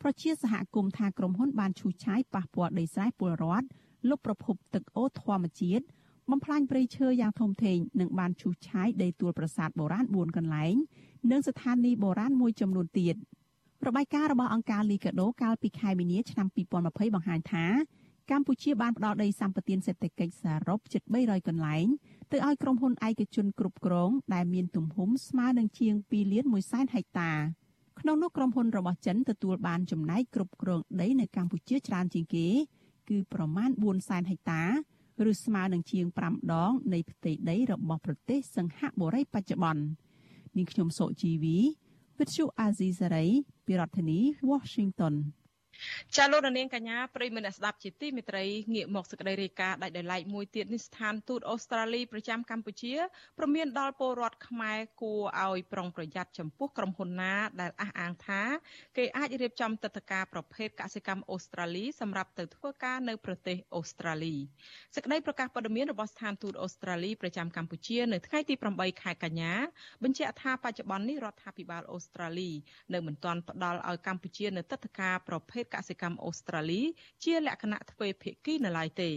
[0.01, 3.67] ប្រជាសហគមន៍ថាក្រុមហ៊ុនបានឈូសឆាយប៉ះពាល់ដីស្រែពលរដ្ឋ
[4.09, 5.85] លុបប្រភពទឹកអូរធម្មជាតិ
[6.31, 10.75] បំផ្លាញព្រៃឈើយ៉ាងធំធេងនិងបានឈូសឆាយដីទួលប្រាសាទបុរាណ4កន្លែង
[11.31, 13.15] និងស្ថានីយ៍បុរាណមួយចំនួនទៀត
[13.87, 16.47] របាយការណ៍របស់អង្គការលីកាដូកាលពីខែមីនាឆ្នាំ
[16.81, 17.67] 2020បង្ហាញថា
[18.31, 21.87] កម្ពុជាបានផ្ដល់ដីសម្បត្តិសេដ្ឋកិច្ចសរុបជិត300កន្លែង
[22.33, 27.33] ទៅឲ្យក្រុមហ៊ុនឯកជនគ្រប់គ្រងដែលមានទំហំស្មើនឹងជាង2លាន1សែនហិកតា
[28.01, 32.47] ក្នុងនោះក្រុមហ៊ុនរបស់ចិនទទួលបានចំណែកគ្រប់គ្រងដីនៅកម្ពុជាច្រើនជាងគេ
[33.09, 34.63] គឺប្រមាណ4សែនហិកតា
[35.31, 39.85] ឬស្មើនឹងជាង5ដងនៃផ្ទៃដីរបស់ប្រទេសសង្ហបុរីបច្ចុប្បន្ន
[40.57, 41.59] នាងខ្ញុំសុជីវី
[42.19, 43.27] វិទ្យុអាស៊ីសេរី
[43.67, 44.19] ពីរដ្ឋធានី
[44.51, 45.15] Washington
[46.17, 52.95] ចាលោកនាងកញ្ញាប្រិយមិត្តអ្នកស្ដាប់ជាទីមេត្រីងាកមកសេចក្តីរាយការណ៍ដាច់ដោយឡែកមួយទៀតនេះស្ថានទូតអូស្ត្រាលីប្រចាំកម្ពុជា
[53.39, 58.41] ព្រមានដល់ពលរដ្ឋខ្មែរគួរឲ្យប្រុងប្រយ័ត្នចំពោះក្រុមហ៊ុនណាដែលអះអាងថា
[58.97, 64.35] គេអាចរៀបចំទឹកតការប្រភេទកសិកម្មអូស្ត្រាលីសម្រាប់ទៅធ្វើការនៅប្រទេសអូស្ត្រាលី
[64.95, 69.53] សេចក្តីប្រកាសព័ត៌មានរបស់ស្ថានទូតអូស្ត្រាលីប្រចាំកម្ពុជានៅថ្ងៃទី8ខែកញ្ញា
[70.03, 72.51] បញ្ជាក់ថាបច្ចុប្បន្ននេះរដ្ឋាភិបាលអូស្ត្រាលី
[72.95, 76.83] នៅមិនទាន់ផ្ដល់ឲ្យកម្ពុជានៅទឹកតការប្រភេទកសិកម្មអូស្ត្រាលី
[77.25, 79.15] ជាលក្ខណៈទ្វេភាគីនៅឡើយទេរ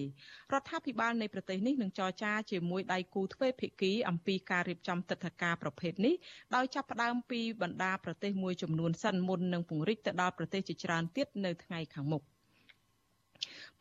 [0.61, 6.15] ដ្ឋាភិបាលនៃប្រទេសនេះនឹងចរចាជាមួយដៃគូទ្វេភាគីអំពីការរៀបចំទឹកធការប្រភេទនេះ
[6.55, 12.23] ដោយចាប់ផ្ដើមពីបណ្ដាប្រទេសមួយចំនួនសិនមុននឹងពង្រីកទៅដល់ប្រទេសជាច្រើនទៀតនៅថ្ងៃខាងមុខ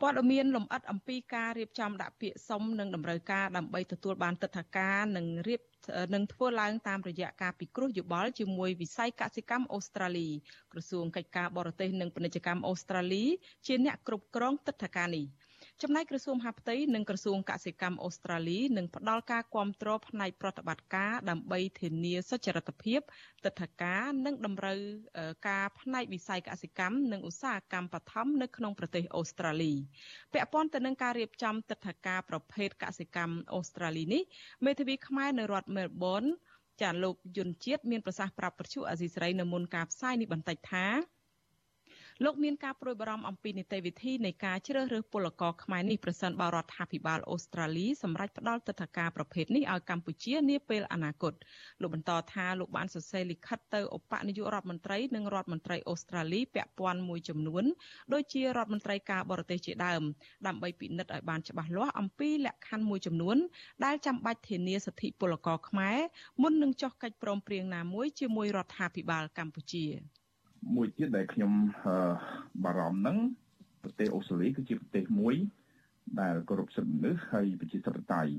[0.05, 5.61] ព័ត៌មានលម្អិតអំពីការរៀបចំដាក់ពាក្យសុំនិងតម្រូវការដើម្បីទទួលបានទឹកធការនិងរៀប
[6.15, 10.29] នឹងធ្វើឡើងតាមរយៈការពិគ្រោះយោបល់ជាមួយវិស័យកសិកម្មអូស្ត្រាលី
[10.73, 13.25] ក្រសួងកិច្ចការបរទេសនិងពាណិជ្ជកម្មអូស្ត្រាលី
[13.67, 15.25] ជាអ្នកគ្រប់គ្រងទឹកធការនេះ
[15.81, 23.01] ចំណែកក្រសួងមហាផ្ទៃនិងក្រសួងកសិកម្មអូស្ត្រាលីនឹងផ្ដល់ការគ្រប់គ្រងផ្នែកប្រតិបត្តិការដើម្បីធានាសុចរិតភាព
[23.45, 24.79] ទិដ្ឋាការនិងតម្រូវ
[25.49, 29.73] ការផ្នែកវិស័យកសិកម្មនិងឧស្សាហកម្មបឋមនៅក្នុងប្រទេសអូស្ត្រាលី
[30.33, 34.23] ពាក់ព័ន្ធទៅនឹងការរៀបចំទិដ្ឋាការប្រភេទកសិកម្មអូស្ត្រាលីនេះ
[34.65, 36.25] មេធាវីខ្មែរនៅរដ្ឋមែលប៊ន
[36.83, 40.87] ចាលោកយុនជាតិមានប្រសាសន៍ប្រាប់ពទ្យុអាស៊ីសេរីនៅមុនការផ្សាយនេះបន្តិចថា
[42.25, 51.33] លោកមានការប្រួយបារម្ភអំពីនីតិវិធីនៃការជ្រើសរើសពលករខ្មែរនេះប្រសិនបើរដ្ឋាភិបាលអូស្ត្រាលីសម្រេចផ្ដល់ទិដ្ឋាការប្រភេទនេះឲ្យកម្ពុជានាពេលអនាគត
[51.81, 57.65] លោកបន្តថាលោកបានសរសេរលិខិតទៅឧបនាយករដ្ឋមន្ត្រីនិងរដ្ឋមន្ត្រីអូស្ត្រាលីពាក់ព័ន្ធមួយចំនួន
[58.13, 60.03] ដូចជារដ្ឋមន្ត្រីការបរទេសជាដើម
[60.47, 63.37] ដើម្បីពិនិត្យឲ្យបានច្បាស់លាស់អំពីលក្ខខណ្ឌមួយចំនួន
[63.85, 65.99] ដែលចាំបាច់ធានាសិទ្ធិពលករខ្មែរ
[66.43, 69.87] មុននឹងចុះកិច្ចព្រមព្រៀងណាមួយជាមួយរដ្ឋាភិបាលកម្ពុជា។
[70.75, 71.53] មួយទៀតដែលខ្ញុំ
[72.65, 73.19] បារម្ភហ្នឹង
[73.83, 75.35] ប្រទេសអូស្ត្រាលីគឺជាប្រទេសមួយ
[76.21, 78.33] ដែលគោរពសិទ្ធិមនុស្សហើយប្រជាធិបតេយ្យ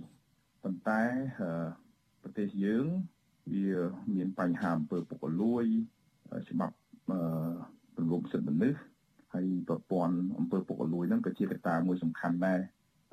[0.63, 1.01] ប៉ុន្តែ
[2.21, 2.85] ប្រទេសយើង
[3.53, 3.67] វា
[4.15, 5.65] មានបញ្ហាអំពើពុករលួយ
[6.49, 6.75] ច្បាប់
[7.97, 8.79] រំលោភសិទ្ធិមនុស្ស
[9.33, 12.59] ហើយប្រព័ន្ធអំពើពុករលួយហ្នឹងក៏ជាកត្តាមួយសំខាន់ដែរ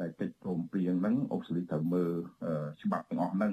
[0.01, 2.13] តែកិច្ចព្រមព្រៀងហ្នឹងអូស្ត្រាលីត្រូវមើល
[2.83, 3.53] ច្បាប់ទាំងអស់ហ្នឹង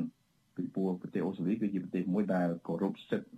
[0.55, 3.29] ពីព្រោះប្រទេសអូស្ត្រាលីគឺជាប្រទេសមួយដែលគោរពសិទ្ធិ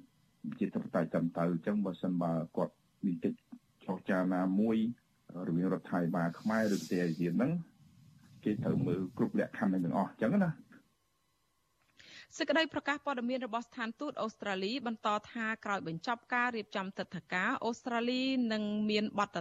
[0.60, 2.74] ជាធិបតេយ្យត្រឹមត្រូវអញ្ចឹងបើសិនបើគាត់
[3.06, 3.38] មានកិច្ច
[3.86, 4.78] ចរចាណាមួយ
[5.48, 7.52] រវាងរដ្ឋាភិបាលខ្មែរឬប្រទេសអាស៊ានហ្នឹង
[8.44, 10.52] គេត្រូវមើលគ្រប់លក្ខខណ្ឌទាំងអស់អញ្ចឹងណា
[12.38, 18.22] សេចក្តីប្រកាសព័ត៌មានរបស់ស្ថានទូតអូស្ត្រាលីបន្តថាក្រោយបញ្ចប់ការរៀបចំទឹកធការអូស្ត្រាលី
[18.54, 19.38] នឹងមានបទ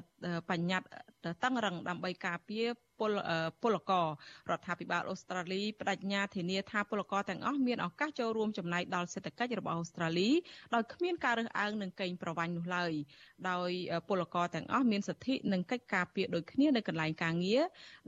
[0.50, 2.68] បញ្ញត្តិតឹងរឹងដើម្បីការពារ
[3.00, 3.12] ពល
[3.62, 4.06] ពលករ
[4.50, 10.30] រដ្ឋាភិបាលអូស្ត្រាលីបដិញ្ញាធានាថាពលករទាំងអស់មានឱកាសចូលរួមចំណែកដល់សេដ្ឋកិច្ចរបស់អូស្ត្រាលី
[10.74, 12.92] ដោយគ្មានការរើសអើងនឹងកេងប្រវ័ញ្ចនោះឡើយ
[13.50, 13.70] ដោយ
[14.08, 17.62] ពលករទាំងអស់មានសិទ្ធិនិងកិច្ចការពារដូចគ្នានៅកន្លែងការងារ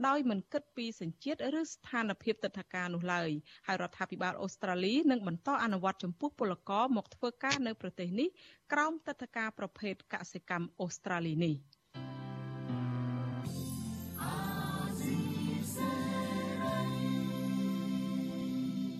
[0.07, 3.29] ដោយមិនគិតពីសញ្ជាតិឬស្ថានភាពទឹកធការនោះឡើយ
[3.67, 8.29] ហើយរដ្ឋាភិបាលអូស្ត្រាលីនឹងបន្តអនុវត្តចំពោះពលករមកធ្វើការនៅប្រទេសនេះ
[8.73, 11.55] ក្រោមទឹកធការប្រភេទកសិកម្មអូស្ត្រាលីនេះ។